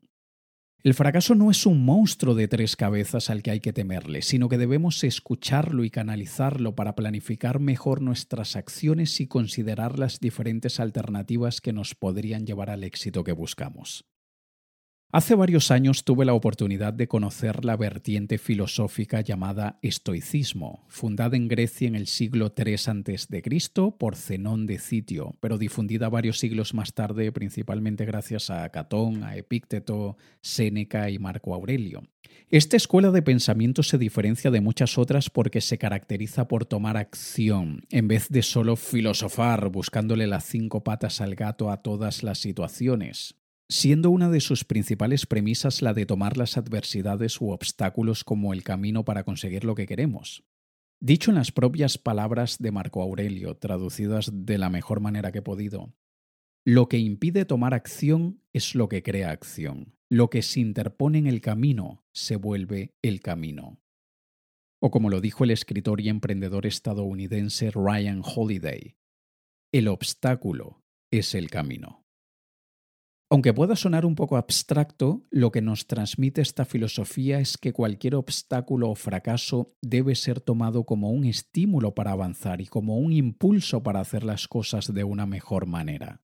El 0.85 0.93
fracaso 0.93 1.33
no 1.33 1.49
es 1.49 1.65
un 1.65 1.83
monstruo 1.83 2.35
de 2.35 2.47
tres 2.47 2.75
cabezas 2.75 3.31
al 3.31 3.41
que 3.41 3.49
hay 3.49 3.59
que 3.59 3.73
temerle, 3.73 4.21
sino 4.21 4.49
que 4.49 4.59
debemos 4.59 5.03
escucharlo 5.03 5.83
y 5.83 5.89
canalizarlo 5.89 6.75
para 6.75 6.93
planificar 6.93 7.59
mejor 7.59 8.01
nuestras 8.01 8.55
acciones 8.55 9.19
y 9.19 9.25
considerar 9.25 9.97
las 9.97 10.19
diferentes 10.19 10.79
alternativas 10.79 11.59
que 11.59 11.73
nos 11.73 11.95
podrían 11.95 12.45
llevar 12.45 12.69
al 12.69 12.83
éxito 12.83 13.23
que 13.23 13.31
buscamos. 13.31 14.05
Hace 15.11 15.35
varios 15.35 15.71
años 15.71 16.03
tuve 16.03 16.25
la 16.25 16.33
oportunidad 16.33 16.91
de 16.91 17.07
conocer 17.07 17.63
la 17.63 17.77
vertiente 17.77 18.37
filosófica 18.37 19.21
llamada 19.21 19.79
estoicismo, 19.81 20.83
fundada 20.89 21.37
en 21.37 21.47
Grecia 21.47 21.87
en 21.87 21.95
el 21.95 22.07
siglo 22.07 22.53
III 22.57 22.73
a.C. 22.73 23.43
por 23.97 24.17
Zenón 24.17 24.65
de 24.65 24.77
Citio, 24.77 25.37
pero 25.39 25.57
difundida 25.57 26.09
varios 26.09 26.39
siglos 26.39 26.73
más 26.73 26.93
tarde 26.93 27.31
principalmente 27.31 28.03
gracias 28.03 28.49
a 28.49 28.67
Catón, 28.69 29.23
a 29.23 29.37
Epícteto, 29.37 30.17
Séneca 30.41 31.09
y 31.09 31.17
Marco 31.17 31.53
Aurelio. 31.53 32.03
Esta 32.49 32.75
escuela 32.75 33.11
de 33.11 33.21
pensamiento 33.21 33.83
se 33.83 33.97
diferencia 33.97 34.51
de 34.51 34.59
muchas 34.59 34.97
otras 34.97 35.29
porque 35.29 35.61
se 35.61 35.77
caracteriza 35.77 36.49
por 36.49 36.65
tomar 36.65 36.97
acción, 36.97 37.85
en 37.89 38.09
vez 38.09 38.27
de 38.29 38.41
solo 38.41 38.75
filosofar 38.75 39.69
buscándole 39.69 40.27
las 40.27 40.43
cinco 40.43 40.83
patas 40.83 41.21
al 41.21 41.35
gato 41.35 41.71
a 41.71 41.81
todas 41.81 42.21
las 42.21 42.39
situaciones 42.39 43.35
siendo 43.69 44.09
una 44.11 44.29
de 44.29 44.41
sus 44.41 44.63
principales 44.63 45.25
premisas 45.25 45.81
la 45.81 45.93
de 45.93 46.05
tomar 46.05 46.37
las 46.37 46.57
adversidades 46.57 47.41
u 47.41 47.49
obstáculos 47.49 48.23
como 48.23 48.53
el 48.53 48.63
camino 48.63 49.05
para 49.05 49.23
conseguir 49.23 49.63
lo 49.63 49.75
que 49.75 49.87
queremos. 49.87 50.43
Dicho 50.99 51.31
en 51.31 51.35
las 51.35 51.51
propias 51.51 51.97
palabras 51.97 52.57
de 52.59 52.71
Marco 52.71 53.01
Aurelio, 53.01 53.57
traducidas 53.57 54.29
de 54.31 54.57
la 54.57 54.69
mejor 54.69 55.01
manera 55.01 55.31
que 55.31 55.39
he 55.39 55.43
podido, 55.43 55.93
lo 56.65 56.87
que 56.87 56.97
impide 56.97 57.45
tomar 57.45 57.73
acción 57.73 58.41
es 58.53 58.73
lo 58.73 58.89
que 58.89 59.03
crea 59.03 59.31
acción. 59.31 59.93
Lo 60.09 60.29
que 60.29 60.41
se 60.41 60.59
interpone 60.59 61.17
en 61.17 61.27
el 61.27 61.41
camino 61.41 62.03
se 62.11 62.35
vuelve 62.35 62.95
el 63.01 63.19
camino. 63.19 63.79
O 64.79 64.91
como 64.91 65.09
lo 65.09 65.19
dijo 65.19 65.43
el 65.43 65.51
escritor 65.51 66.01
y 66.01 66.09
emprendedor 66.09 66.65
estadounidense 66.65 67.71
Ryan 67.71 68.21
Holiday, 68.23 68.97
el 69.71 69.87
obstáculo 69.87 70.83
es 71.11 71.35
el 71.35 71.49
camino. 71.49 72.04
Aunque 73.35 73.53
pueda 73.53 73.75
sonar 73.75 74.05
un 74.05 74.15
poco 74.15 74.37
abstracto, 74.37 75.25
lo 75.29 75.51
que 75.51 75.61
nos 75.61 75.87
transmite 75.87 76.39
esta 76.39 76.63
filosofía 76.63 77.41
es 77.41 77.57
que 77.57 77.73
cualquier 77.73 78.15
obstáculo 78.15 78.89
o 78.89 78.95
fracaso 78.95 79.75
debe 79.81 80.15
ser 80.15 80.39
tomado 80.39 80.85
como 80.85 81.11
un 81.11 81.25
estímulo 81.25 81.93
para 81.93 82.11
avanzar 82.11 82.61
y 82.61 82.67
como 82.67 82.97
un 82.97 83.11
impulso 83.11 83.83
para 83.83 83.99
hacer 83.99 84.23
las 84.23 84.47
cosas 84.47 84.93
de 84.93 85.03
una 85.03 85.25
mejor 85.25 85.65
manera. 85.65 86.21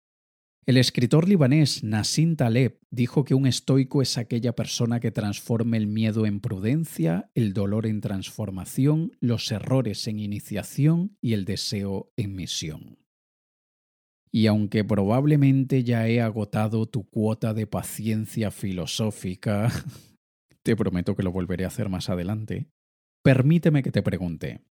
El 0.66 0.78
escritor 0.78 1.28
libanés 1.28 1.84
Nassim 1.84 2.38
Taleb 2.38 2.80
dijo 2.92 3.26
que 3.26 3.36
un 3.36 3.46
estoico 3.46 4.02
es 4.02 4.18
aquella 4.18 4.56
persona 4.56 5.02
que 5.02 5.12
transforma 5.12 5.76
el 5.76 5.88
miedo 5.88 6.26
en 6.26 6.40
prudencia, 6.40 7.30
el 7.36 7.52
dolor 7.52 7.88
en 7.88 8.00
transformación, 8.00 9.18
los 9.20 9.52
errores 9.52 10.08
en 10.08 10.22
iniciación 10.22 11.18
y 11.20 11.34
el 11.34 11.44
deseo 11.44 12.14
en 12.16 12.36
misión. 12.36 13.01
Y 14.34 14.48
aunque 14.48 14.84
probablemente 14.84 15.84
ya 15.84 16.08
he 16.08 16.22
agotado 16.22 16.86
tu 16.86 17.10
cuota 17.10 17.54
de 17.54 17.68
paciencia 17.68 18.50
filosófica, 18.50 19.70
te 20.64 20.76
prometo 20.76 21.16
que 21.16 21.24
lo 21.24 21.32
volveré 21.32 21.66
a 21.66 21.68
hacer 21.68 21.90
más 21.90 22.10
adelante, 22.10 22.70
permíteme 23.24 23.84
que 23.84 23.92
te 23.92 24.02
pregunte, 24.02 24.64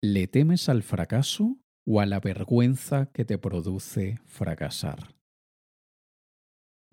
¿le 0.00 0.28
temes 0.28 0.68
al 0.68 0.82
fracaso 0.82 1.58
o 1.84 2.00
a 2.00 2.06
la 2.06 2.20
vergüenza 2.20 3.10
que 3.12 3.24
te 3.24 3.36
produce 3.36 4.20
fracasar? 4.26 5.16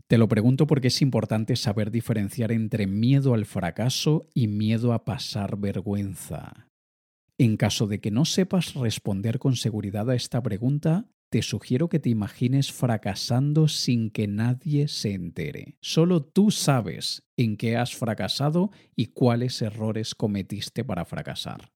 Te 0.08 0.18
lo 0.18 0.28
pregunto 0.28 0.66
porque 0.66 0.88
es 0.88 1.04
importante 1.04 1.56
saber 1.56 1.92
diferenciar 1.92 2.52
entre 2.52 2.88
miedo 2.88 3.36
al 3.36 3.46
fracaso 3.46 4.28
y 4.34 4.48
miedo 4.48 4.92
a 4.92 5.06
pasar 5.06 5.60
vergüenza. 5.60 6.68
En 7.38 7.58
caso 7.58 7.86
de 7.86 8.02
que 8.02 8.10
no 8.10 8.26
sepas 8.26 8.74
responder 8.74 9.38
con 9.38 9.56
seguridad 9.56 10.10
a 10.10 10.16
esta 10.16 10.42
pregunta, 10.42 11.12
te 11.30 11.42
sugiero 11.44 11.90
que 11.90 12.00
te 12.00 12.10
imagines 12.10 12.72
fracasando 12.72 13.68
sin 13.68 14.10
que 14.10 14.28
nadie 14.28 14.88
se 14.88 15.14
entere. 15.14 15.78
Solo 15.80 16.24
tú 16.24 16.50
sabes 16.52 17.24
en 17.38 17.56
qué 17.56 17.78
has 17.78 17.96
fracasado 17.96 18.72
y 18.96 19.08
cuáles 19.08 19.62
errores 19.62 20.16
cometiste 20.16 20.84
para 20.84 21.06
fracasar. 21.06 21.72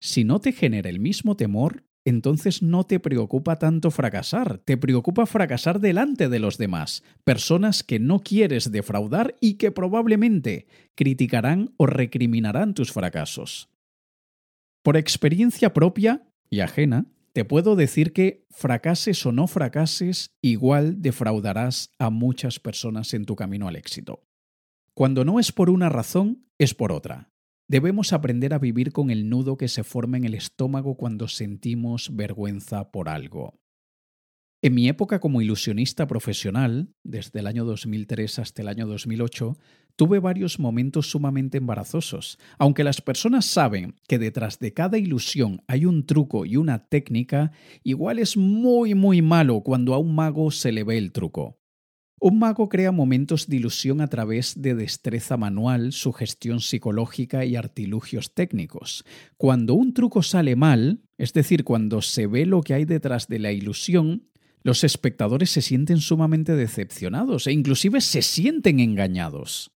Si 0.00 0.24
no 0.24 0.40
te 0.40 0.52
genera 0.52 0.90
el 0.90 1.00
mismo 1.00 1.36
temor, 1.36 1.84
entonces 2.04 2.62
no 2.62 2.84
te 2.84 2.98
preocupa 2.98 3.58
tanto 3.58 3.90
fracasar, 3.90 4.58
te 4.58 4.76
preocupa 4.76 5.24
fracasar 5.24 5.78
delante 5.80 6.28
de 6.28 6.40
los 6.40 6.58
demás, 6.58 7.04
personas 7.24 7.84
que 7.84 8.00
no 8.00 8.20
quieres 8.20 8.72
defraudar 8.72 9.36
y 9.40 9.54
que 9.54 9.70
probablemente 9.70 10.66
criticarán 10.96 11.72
o 11.76 11.86
recriminarán 11.86 12.74
tus 12.74 12.92
fracasos. 12.92 13.68
Por 14.82 14.96
experiencia 14.96 15.72
propia 15.72 16.28
y 16.50 16.60
ajena, 16.60 17.06
te 17.32 17.46
puedo 17.46 17.76
decir 17.76 18.12
que 18.12 18.46
fracases 18.50 19.24
o 19.24 19.32
no 19.32 19.46
fracases, 19.46 20.36
igual 20.42 21.00
defraudarás 21.00 21.90
a 21.98 22.10
muchas 22.10 22.60
personas 22.60 23.14
en 23.14 23.24
tu 23.24 23.36
camino 23.36 23.68
al 23.68 23.76
éxito. 23.76 24.26
Cuando 24.94 25.24
no 25.24 25.40
es 25.40 25.50
por 25.50 25.70
una 25.70 25.88
razón, 25.88 26.46
es 26.58 26.74
por 26.74 26.92
otra. 26.92 27.32
Debemos 27.68 28.12
aprender 28.12 28.52
a 28.52 28.58
vivir 28.58 28.92
con 28.92 29.10
el 29.10 29.30
nudo 29.30 29.56
que 29.56 29.68
se 29.68 29.82
forma 29.82 30.18
en 30.18 30.24
el 30.24 30.34
estómago 30.34 30.96
cuando 30.98 31.26
sentimos 31.26 32.14
vergüenza 32.14 32.90
por 32.90 33.08
algo. 33.08 33.61
En 34.64 34.74
mi 34.74 34.88
época 34.88 35.18
como 35.18 35.42
ilusionista 35.42 36.06
profesional, 36.06 36.94
desde 37.02 37.40
el 37.40 37.48
año 37.48 37.64
2003 37.64 38.38
hasta 38.38 38.62
el 38.62 38.68
año 38.68 38.86
2008, 38.86 39.58
tuve 39.96 40.20
varios 40.20 40.60
momentos 40.60 41.10
sumamente 41.10 41.58
embarazosos. 41.58 42.38
Aunque 42.58 42.84
las 42.84 43.00
personas 43.00 43.44
saben 43.44 43.96
que 44.06 44.20
detrás 44.20 44.60
de 44.60 44.72
cada 44.72 44.98
ilusión 44.98 45.64
hay 45.66 45.84
un 45.84 46.06
truco 46.06 46.46
y 46.46 46.58
una 46.58 46.86
técnica, 46.86 47.50
igual 47.82 48.20
es 48.20 48.36
muy 48.36 48.94
muy 48.94 49.20
malo 49.20 49.62
cuando 49.62 49.94
a 49.94 49.98
un 49.98 50.14
mago 50.14 50.52
se 50.52 50.70
le 50.70 50.84
ve 50.84 50.96
el 50.96 51.10
truco. 51.10 51.58
Un 52.20 52.38
mago 52.38 52.68
crea 52.68 52.92
momentos 52.92 53.48
de 53.48 53.56
ilusión 53.56 54.00
a 54.00 54.06
través 54.06 54.62
de 54.62 54.76
destreza 54.76 55.36
manual, 55.36 55.90
sugestión 55.90 56.60
psicológica 56.60 57.44
y 57.44 57.56
artilugios 57.56 58.32
técnicos. 58.32 59.04
Cuando 59.36 59.74
un 59.74 59.92
truco 59.92 60.22
sale 60.22 60.54
mal, 60.54 61.02
es 61.18 61.32
decir, 61.32 61.64
cuando 61.64 62.00
se 62.00 62.28
ve 62.28 62.46
lo 62.46 62.60
que 62.60 62.74
hay 62.74 62.84
detrás 62.84 63.26
de 63.26 63.40
la 63.40 63.50
ilusión, 63.50 64.28
los 64.62 64.84
espectadores 64.84 65.50
se 65.50 65.62
sienten 65.62 65.98
sumamente 65.98 66.54
decepcionados 66.54 67.46
e 67.46 67.52
inclusive 67.52 68.00
se 68.00 68.22
sienten 68.22 68.80
engañados. 68.80 69.72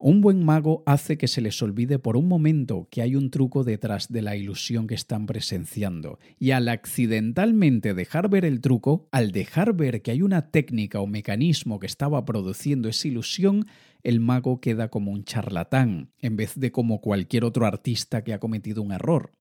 Un 0.00 0.20
buen 0.20 0.44
mago 0.44 0.84
hace 0.86 1.18
que 1.18 1.26
se 1.26 1.40
les 1.40 1.60
olvide 1.60 1.98
por 1.98 2.16
un 2.16 2.28
momento 2.28 2.86
que 2.88 3.02
hay 3.02 3.16
un 3.16 3.32
truco 3.32 3.64
detrás 3.64 4.12
de 4.12 4.22
la 4.22 4.36
ilusión 4.36 4.86
que 4.86 4.94
están 4.94 5.26
presenciando, 5.26 6.20
y 6.38 6.52
al 6.52 6.68
accidentalmente 6.68 7.94
dejar 7.94 8.30
ver 8.30 8.44
el 8.44 8.60
truco, 8.60 9.08
al 9.10 9.32
dejar 9.32 9.74
ver 9.74 10.00
que 10.00 10.12
hay 10.12 10.22
una 10.22 10.52
técnica 10.52 11.00
o 11.00 11.08
mecanismo 11.08 11.80
que 11.80 11.88
estaba 11.88 12.24
produciendo 12.24 12.88
esa 12.88 13.08
ilusión, 13.08 13.66
el 14.04 14.20
mago 14.20 14.60
queda 14.60 14.88
como 14.88 15.10
un 15.10 15.24
charlatán, 15.24 16.12
en 16.20 16.36
vez 16.36 16.54
de 16.54 16.70
como 16.70 17.00
cualquier 17.00 17.44
otro 17.44 17.66
artista 17.66 18.22
que 18.22 18.32
ha 18.32 18.38
cometido 18.38 18.82
un 18.82 18.92
error. 18.92 19.32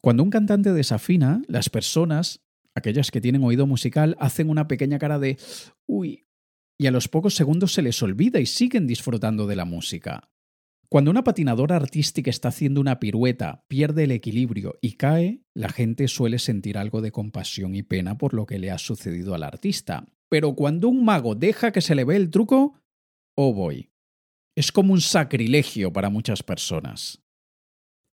Cuando 0.00 0.22
un 0.22 0.30
cantante 0.30 0.72
desafina, 0.72 1.42
las 1.48 1.70
personas 1.70 2.47
aquellas 2.78 3.10
que 3.10 3.20
tienen 3.20 3.44
oído 3.44 3.66
musical 3.66 4.16
hacen 4.18 4.50
una 4.50 4.68
pequeña 4.68 4.98
cara 4.98 5.18
de 5.18 5.36
uy, 5.86 6.26
y 6.80 6.86
a 6.86 6.90
los 6.90 7.08
pocos 7.08 7.34
segundos 7.34 7.72
se 7.72 7.82
les 7.82 8.02
olvida 8.02 8.40
y 8.40 8.46
siguen 8.46 8.86
disfrutando 8.86 9.46
de 9.46 9.56
la 9.56 9.64
música. 9.64 10.30
Cuando 10.90 11.10
una 11.10 11.22
patinadora 11.22 11.76
artística 11.76 12.30
está 12.30 12.48
haciendo 12.48 12.80
una 12.80 12.98
pirueta, 12.98 13.64
pierde 13.68 14.04
el 14.04 14.12
equilibrio 14.12 14.78
y 14.80 14.92
cae, 14.92 15.42
la 15.54 15.68
gente 15.68 16.08
suele 16.08 16.38
sentir 16.38 16.78
algo 16.78 17.02
de 17.02 17.12
compasión 17.12 17.74
y 17.74 17.82
pena 17.82 18.16
por 18.16 18.32
lo 18.32 18.46
que 18.46 18.58
le 18.58 18.70
ha 18.70 18.78
sucedido 18.78 19.34
al 19.34 19.42
artista. 19.42 20.06
Pero 20.30 20.54
cuando 20.54 20.88
un 20.88 21.04
mago 21.04 21.34
deja 21.34 21.72
que 21.72 21.82
se 21.82 21.94
le 21.94 22.04
ve 22.04 22.16
el 22.16 22.30
truco, 22.30 22.80
oh 23.36 23.52
voy. 23.52 23.90
Es 24.56 24.72
como 24.72 24.94
un 24.94 25.02
sacrilegio 25.02 25.92
para 25.92 26.08
muchas 26.08 26.42
personas. 26.42 27.22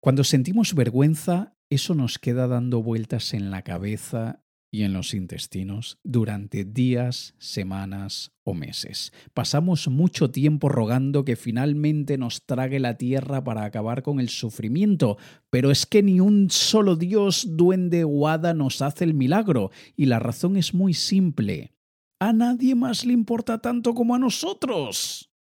Cuando 0.01 0.23
sentimos 0.23 0.75
vergüenza, 0.75 1.55
eso 1.69 1.95
nos 1.95 2.19
queda 2.19 2.47
dando 2.47 2.83
vueltas 2.83 3.33
en 3.33 3.51
la 3.51 3.61
cabeza 3.61 4.44
y 4.75 4.83
en 4.83 4.91
los 4.91 5.13
intestinos 5.13 5.99
durante 6.03 6.65
días, 6.65 7.33
semanas 7.37 8.33
o 8.43 8.53
meses. 8.53 9.13
Pasamos 9.33 9.87
mucho 9.87 10.31
tiempo 10.31 10.67
rogando 10.67 11.23
que 11.23 11.37
finalmente 11.37 12.17
nos 12.17 12.45
trague 12.45 12.81
la 12.81 12.97
tierra 12.97 13.41
para 13.41 13.63
acabar 13.63 14.03
con 14.03 14.19
el 14.19 14.27
sufrimiento, 14.27 15.17
pero 15.49 15.71
es 15.71 15.85
que 15.85 16.03
ni 16.03 16.19
un 16.19 16.49
solo 16.49 16.97
Dios, 16.97 17.47
duende 17.51 18.03
o 18.03 18.37
nos 18.53 18.81
hace 18.81 19.05
el 19.05 19.13
milagro, 19.13 19.71
y 19.95 20.07
la 20.07 20.19
razón 20.19 20.57
es 20.57 20.73
muy 20.73 20.93
simple. 20.93 21.71
A 22.19 22.33
nadie 22.33 22.75
más 22.75 23.05
le 23.05 23.13
importa 23.13 23.59
tanto 23.59 23.93
como 23.93 24.13
a 24.13 24.19
nosotros. 24.19 25.31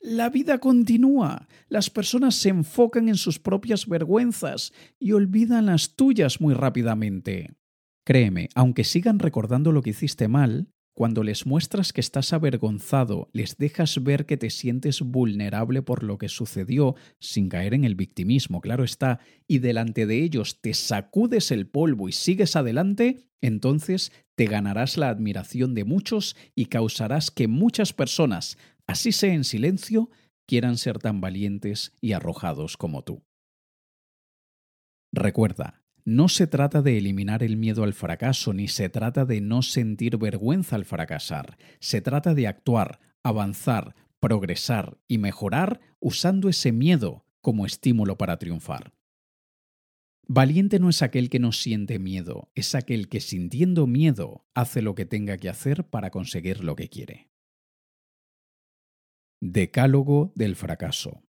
La 0.00 0.28
vida 0.28 0.58
continúa. 0.58 1.48
Las 1.68 1.88
personas 1.88 2.34
se 2.34 2.50
enfocan 2.50 3.08
en 3.08 3.16
sus 3.16 3.38
propias 3.38 3.86
vergüenzas 3.86 4.74
y 4.98 5.12
olvidan 5.12 5.66
las 5.66 5.94
tuyas 5.94 6.42
muy 6.42 6.52
rápidamente. 6.52 7.54
Créeme, 8.04 8.48
aunque 8.54 8.84
sigan 8.84 9.18
recordando 9.18 9.70
lo 9.70 9.82
que 9.82 9.90
hiciste 9.90 10.26
mal, 10.28 10.68
cuando 10.94 11.22
les 11.22 11.46
muestras 11.46 11.92
que 11.92 12.02
estás 12.02 12.32
avergonzado, 12.34 13.30
les 13.32 13.56
dejas 13.56 14.02
ver 14.02 14.26
que 14.26 14.36
te 14.36 14.50
sientes 14.50 15.00
vulnerable 15.00 15.80
por 15.80 16.02
lo 16.02 16.18
que 16.18 16.28
sucedió, 16.28 16.96
sin 17.18 17.48
caer 17.48 17.72
en 17.72 17.84
el 17.84 17.94
victimismo, 17.94 18.60
claro 18.60 18.84
está, 18.84 19.20
y 19.48 19.60
delante 19.60 20.04
de 20.06 20.22
ellos 20.22 20.60
te 20.60 20.74
sacudes 20.74 21.50
el 21.50 21.66
polvo 21.66 22.08
y 22.08 22.12
sigues 22.12 22.56
adelante, 22.56 23.30
entonces 23.40 24.12
te 24.36 24.44
ganarás 24.44 24.98
la 24.98 25.08
admiración 25.08 25.74
de 25.74 25.84
muchos 25.84 26.36
y 26.54 26.66
causarás 26.66 27.30
que 27.30 27.48
muchas 27.48 27.94
personas 27.94 28.58
así 28.86 29.12
sea 29.12 29.32
en 29.32 29.44
silencio, 29.44 30.10
quieran 30.46 30.76
ser 30.76 30.98
tan 30.98 31.20
valientes 31.20 31.96
y 32.02 32.12
arrojados 32.12 32.76
como 32.76 33.02
tú. 33.02 33.22
Recuerda, 35.14 35.81
no 36.04 36.28
se 36.28 36.46
trata 36.46 36.82
de 36.82 36.98
eliminar 36.98 37.42
el 37.42 37.56
miedo 37.56 37.84
al 37.84 37.94
fracaso, 37.94 38.52
ni 38.52 38.68
se 38.68 38.88
trata 38.88 39.24
de 39.24 39.40
no 39.40 39.62
sentir 39.62 40.16
vergüenza 40.16 40.76
al 40.76 40.84
fracasar, 40.84 41.56
se 41.80 42.00
trata 42.00 42.34
de 42.34 42.46
actuar, 42.46 43.00
avanzar, 43.22 43.94
progresar 44.20 44.98
y 45.08 45.18
mejorar 45.18 45.80
usando 46.00 46.48
ese 46.48 46.72
miedo 46.72 47.24
como 47.40 47.66
estímulo 47.66 48.16
para 48.18 48.38
triunfar. 48.38 48.94
Valiente 50.28 50.78
no 50.78 50.88
es 50.88 51.02
aquel 51.02 51.28
que 51.28 51.40
no 51.40 51.52
siente 51.52 51.98
miedo, 51.98 52.50
es 52.54 52.74
aquel 52.74 53.08
que 53.08 53.20
sintiendo 53.20 53.86
miedo 53.86 54.46
hace 54.54 54.80
lo 54.80 54.94
que 54.94 55.04
tenga 55.04 55.36
que 55.36 55.48
hacer 55.48 55.84
para 55.84 56.10
conseguir 56.10 56.62
lo 56.62 56.76
que 56.76 56.88
quiere. 56.88 57.28
Decálogo 59.40 60.32
del 60.36 60.54
fracaso. 60.54 61.24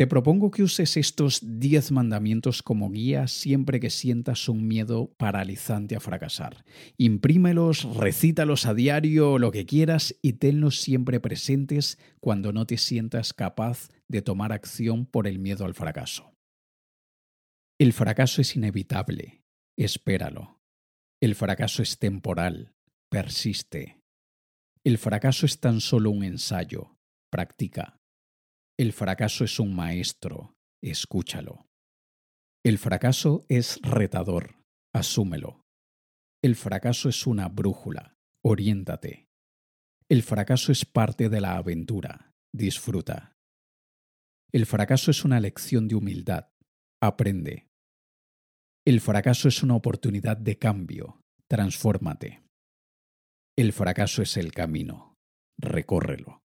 Te 0.00 0.06
propongo 0.06 0.50
que 0.50 0.62
uses 0.62 0.96
estos 0.96 1.40
diez 1.42 1.92
mandamientos 1.92 2.62
como 2.62 2.88
guía 2.88 3.28
siempre 3.28 3.80
que 3.80 3.90
sientas 3.90 4.48
un 4.48 4.66
miedo 4.66 5.12
paralizante 5.18 5.94
a 5.94 6.00
fracasar. 6.00 6.64
Imprímelos, 6.96 7.84
recítalos 7.98 8.64
a 8.64 8.72
diario, 8.72 9.38
lo 9.38 9.50
que 9.50 9.66
quieras 9.66 10.16
y 10.22 10.32
tenlos 10.32 10.80
siempre 10.80 11.20
presentes 11.20 11.98
cuando 12.18 12.50
no 12.50 12.66
te 12.66 12.78
sientas 12.78 13.34
capaz 13.34 13.90
de 14.08 14.22
tomar 14.22 14.52
acción 14.52 15.04
por 15.04 15.26
el 15.26 15.38
miedo 15.38 15.66
al 15.66 15.74
fracaso. 15.74 16.32
El 17.78 17.92
fracaso 17.92 18.40
es 18.40 18.56
inevitable. 18.56 19.42
Espéralo. 19.76 20.62
El 21.20 21.34
fracaso 21.34 21.82
es 21.82 21.98
temporal. 21.98 22.72
Persiste. 23.10 24.00
El 24.82 24.96
fracaso 24.96 25.44
es 25.44 25.60
tan 25.60 25.82
solo 25.82 26.10
un 26.10 26.24
ensayo. 26.24 26.96
Practica. 27.30 27.99
El 28.80 28.94
fracaso 28.94 29.44
es 29.44 29.60
un 29.60 29.74
maestro. 29.74 30.56
Escúchalo. 30.82 31.66
El 32.64 32.78
fracaso 32.78 33.44
es 33.50 33.78
retador. 33.82 34.54
Asúmelo. 34.94 35.66
El 36.42 36.56
fracaso 36.56 37.10
es 37.10 37.26
una 37.26 37.50
brújula. 37.50 38.16
Oriéntate. 38.42 39.28
El 40.08 40.22
fracaso 40.22 40.72
es 40.72 40.86
parte 40.86 41.28
de 41.28 41.42
la 41.42 41.58
aventura. 41.58 42.32
Disfruta. 42.54 43.36
El 44.50 44.64
fracaso 44.64 45.10
es 45.10 45.26
una 45.26 45.40
lección 45.40 45.86
de 45.86 45.96
humildad. 45.96 46.48
Aprende. 47.02 47.68
El 48.86 49.02
fracaso 49.02 49.48
es 49.48 49.62
una 49.62 49.74
oportunidad 49.74 50.38
de 50.38 50.56
cambio. 50.56 51.20
Transfórmate. 51.48 52.44
El 53.58 53.74
fracaso 53.74 54.22
es 54.22 54.38
el 54.38 54.52
camino. 54.52 55.18
Recórrelo. 55.58 56.40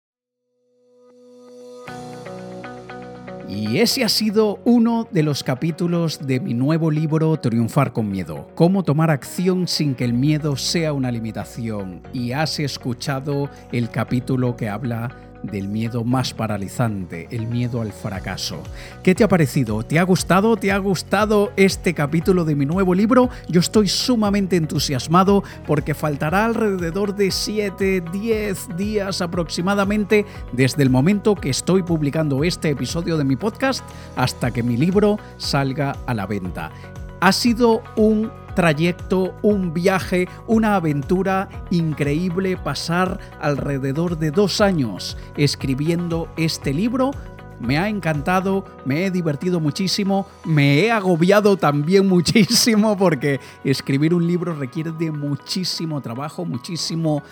Y 3.47 3.79
ese 3.79 4.03
ha 4.03 4.10
sido 4.10 4.60
uno 4.63 5.08
de 5.12 5.21
los 5.21 5.43
capítulos 5.43 6.25
de 6.25 6.39
mi 6.39 6.53
nuevo 6.53 6.89
libro 6.89 7.38
Triunfar 7.38 7.91
con 7.91 8.10
Miedo. 8.10 8.47
Cómo 8.56 8.84
tomar 8.84 9.12
acción 9.12 9.67
sin 9.67 9.95
que 9.95 10.06
el 10.06 10.13
miedo 10.13 10.56
sea 10.56 10.93
una 10.93 11.12
limitación. 11.12 12.01
Y 12.13 12.32
has 12.32 12.60
escuchado 12.60 13.49
el 13.71 13.89
capítulo 13.89 14.56
que 14.56 14.69
habla 14.69 15.32
del 15.43 15.67
miedo 15.67 16.03
más 16.03 16.34
paralizante, 16.34 17.27
el 17.32 17.47
miedo 17.47 17.82
al 17.82 17.91
fracaso. 17.91 18.63
¿Qué 19.03 19.13
te 19.13 19.23
ha 19.23 19.27
parecido? 19.27 19.84
¿Te 19.84 19.99
ha 19.99 20.03
gustado? 20.03 20.58
¿Te 20.58 20.71
ha 20.71 20.77
gustado 20.77 21.51
este 21.56 21.93
capítulo 21.93 22.45
de 22.45 22.56
mi 22.56 22.65
nuevo 22.65 22.95
libro? 22.95 23.29
Yo 23.47 23.60
estoy 23.60 23.88
sumamente 23.88 24.56
entusiasmado 24.56 25.43
porque 25.67 25.93
faltará 25.93 26.45
alrededor 26.45 27.15
de 27.15 27.29
7, 27.32 28.03
10 28.12 28.77
días 28.77 29.21
aproximadamente 29.21 30.25
desde 30.53 30.84
el 30.84 30.89
momento 30.89 31.36
que 31.36 31.49
estoy 31.49 31.84
publicando 31.84 32.43
este 32.43 32.69
episodio 32.69 33.17
de 33.17 33.23
mi 33.23 33.36
podcast 33.36 33.84
hasta 34.15 34.51
que 34.51 34.63
mi 34.63 34.77
libro 34.77 35.19
salga 35.38 35.95
a 36.08 36.13
la 36.13 36.25
venta. 36.25 36.71
Ha 37.19 37.32
sido 37.32 37.82
un 37.95 38.32
trayecto, 38.55 39.35
un 39.41 39.73
viaje, 39.73 40.27
una 40.47 40.75
aventura 40.75 41.49
increíble 41.71 42.57
pasar 42.57 43.19
alrededor 43.41 44.17
de 44.17 44.31
dos 44.31 44.61
años 44.61 45.17
escribiendo 45.37 46.29
este 46.37 46.73
libro. 46.73 47.11
Me 47.59 47.77
ha 47.77 47.87
encantado, 47.87 48.65
me 48.83 49.05
he 49.05 49.11
divertido 49.11 49.59
muchísimo, 49.59 50.27
me 50.43 50.79
he 50.79 50.91
agobiado 50.91 51.55
también 51.55 52.07
muchísimo 52.09 52.97
porque 52.97 53.39
escribir 53.63 54.13
un 54.13 54.27
libro 54.27 54.53
requiere 54.53 54.91
de 54.91 55.11
muchísimo 55.11 56.01
trabajo, 56.01 56.45
muchísimo 56.45 57.23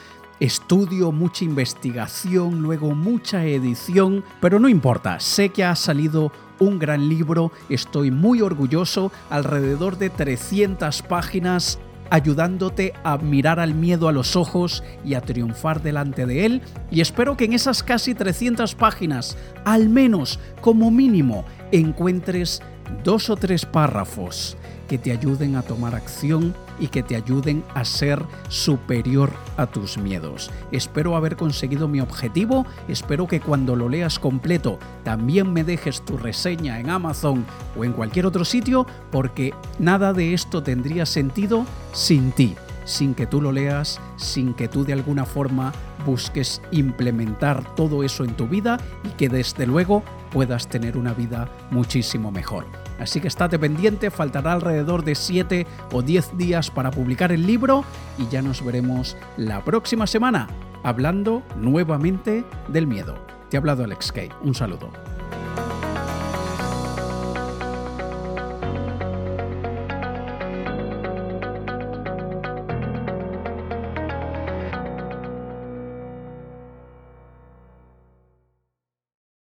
estudio, 0.41 1.11
mucha 1.11 1.45
investigación, 1.45 2.61
luego 2.61 2.95
mucha 2.95 3.45
edición, 3.45 4.23
pero 4.39 4.59
no 4.59 4.67
importa, 4.67 5.19
sé 5.19 5.49
que 5.49 5.63
ha 5.63 5.75
salido 5.75 6.31
un 6.61 6.79
gran 6.79 7.09
libro, 7.09 7.51
estoy 7.69 8.11
muy 8.11 8.41
orgulloso, 8.41 9.11
alrededor 9.29 9.97
de 9.97 10.09
300 10.09 11.01
páginas 11.01 11.79
ayudándote 12.11 12.93
a 13.03 13.17
mirar 13.17 13.59
al 13.59 13.73
miedo 13.73 14.09
a 14.09 14.11
los 14.11 14.35
ojos 14.35 14.83
y 15.03 15.13
a 15.13 15.21
triunfar 15.21 15.81
delante 15.81 16.25
de 16.25 16.45
él. 16.45 16.61
Y 16.91 16.99
espero 16.99 17.37
que 17.37 17.45
en 17.45 17.53
esas 17.53 17.83
casi 17.83 18.13
300 18.13 18.75
páginas, 18.75 19.37
al 19.63 19.89
menos 19.89 20.39
como 20.59 20.91
mínimo, 20.91 21.45
encuentres 21.71 22.61
dos 23.03 23.29
o 23.29 23.37
tres 23.37 23.65
párrafos 23.65 24.57
que 24.89 24.97
te 24.97 25.13
ayuden 25.13 25.55
a 25.55 25.61
tomar 25.61 25.95
acción 25.95 26.53
y 26.81 26.87
que 26.87 27.03
te 27.03 27.15
ayuden 27.15 27.63
a 27.73 27.85
ser 27.85 28.21
superior 28.49 29.31
a 29.55 29.67
tus 29.67 29.97
miedos. 29.97 30.51
Espero 30.73 31.15
haber 31.15 31.37
conseguido 31.37 31.87
mi 31.87 32.01
objetivo, 32.01 32.65
espero 32.89 33.27
que 33.27 33.39
cuando 33.39 33.77
lo 33.77 33.87
leas 33.87 34.19
completo 34.19 34.79
también 35.03 35.53
me 35.53 35.63
dejes 35.63 36.01
tu 36.01 36.17
reseña 36.17 36.79
en 36.81 36.89
Amazon 36.89 37.45
o 37.77 37.85
en 37.85 37.93
cualquier 37.93 38.25
otro 38.25 38.43
sitio, 38.43 38.85
porque 39.11 39.53
nada 39.79 40.11
de 40.11 40.33
esto 40.33 40.61
tendría 40.61 41.05
sentido 41.05 41.65
sin 41.93 42.33
ti 42.33 42.55
sin 42.83 43.13
que 43.13 43.27
tú 43.27 43.41
lo 43.41 43.51
leas, 43.51 43.99
sin 44.17 44.53
que 44.53 44.67
tú 44.67 44.83
de 44.83 44.93
alguna 44.93 45.25
forma 45.25 45.71
busques 46.05 46.61
implementar 46.71 47.75
todo 47.75 48.03
eso 48.03 48.23
en 48.23 48.35
tu 48.35 48.47
vida 48.47 48.79
y 49.03 49.09
que 49.09 49.29
desde 49.29 49.67
luego 49.67 50.03
puedas 50.31 50.67
tener 50.67 50.97
una 50.97 51.13
vida 51.13 51.47
muchísimo 51.69 52.31
mejor. 52.31 52.65
Así 53.01 53.19
que 53.19 53.27
estate 53.27 53.57
pendiente, 53.57 54.11
faltará 54.11 54.53
alrededor 54.53 55.03
de 55.03 55.15
7 55.15 55.65
o 55.91 56.03
10 56.03 56.37
días 56.37 56.69
para 56.69 56.91
publicar 56.91 57.31
el 57.31 57.47
libro 57.47 57.83
y 58.19 58.27
ya 58.27 58.43
nos 58.43 58.63
veremos 58.63 59.17
la 59.37 59.63
próxima 59.65 60.05
semana 60.05 60.47
hablando 60.83 61.41
nuevamente 61.57 62.45
del 62.67 62.85
miedo. 62.85 63.15
Te 63.49 63.57
ha 63.57 63.59
hablado 63.59 63.83
Alex 63.83 64.11
Kay, 64.11 64.29
un 64.43 64.53
saludo. 64.53 64.91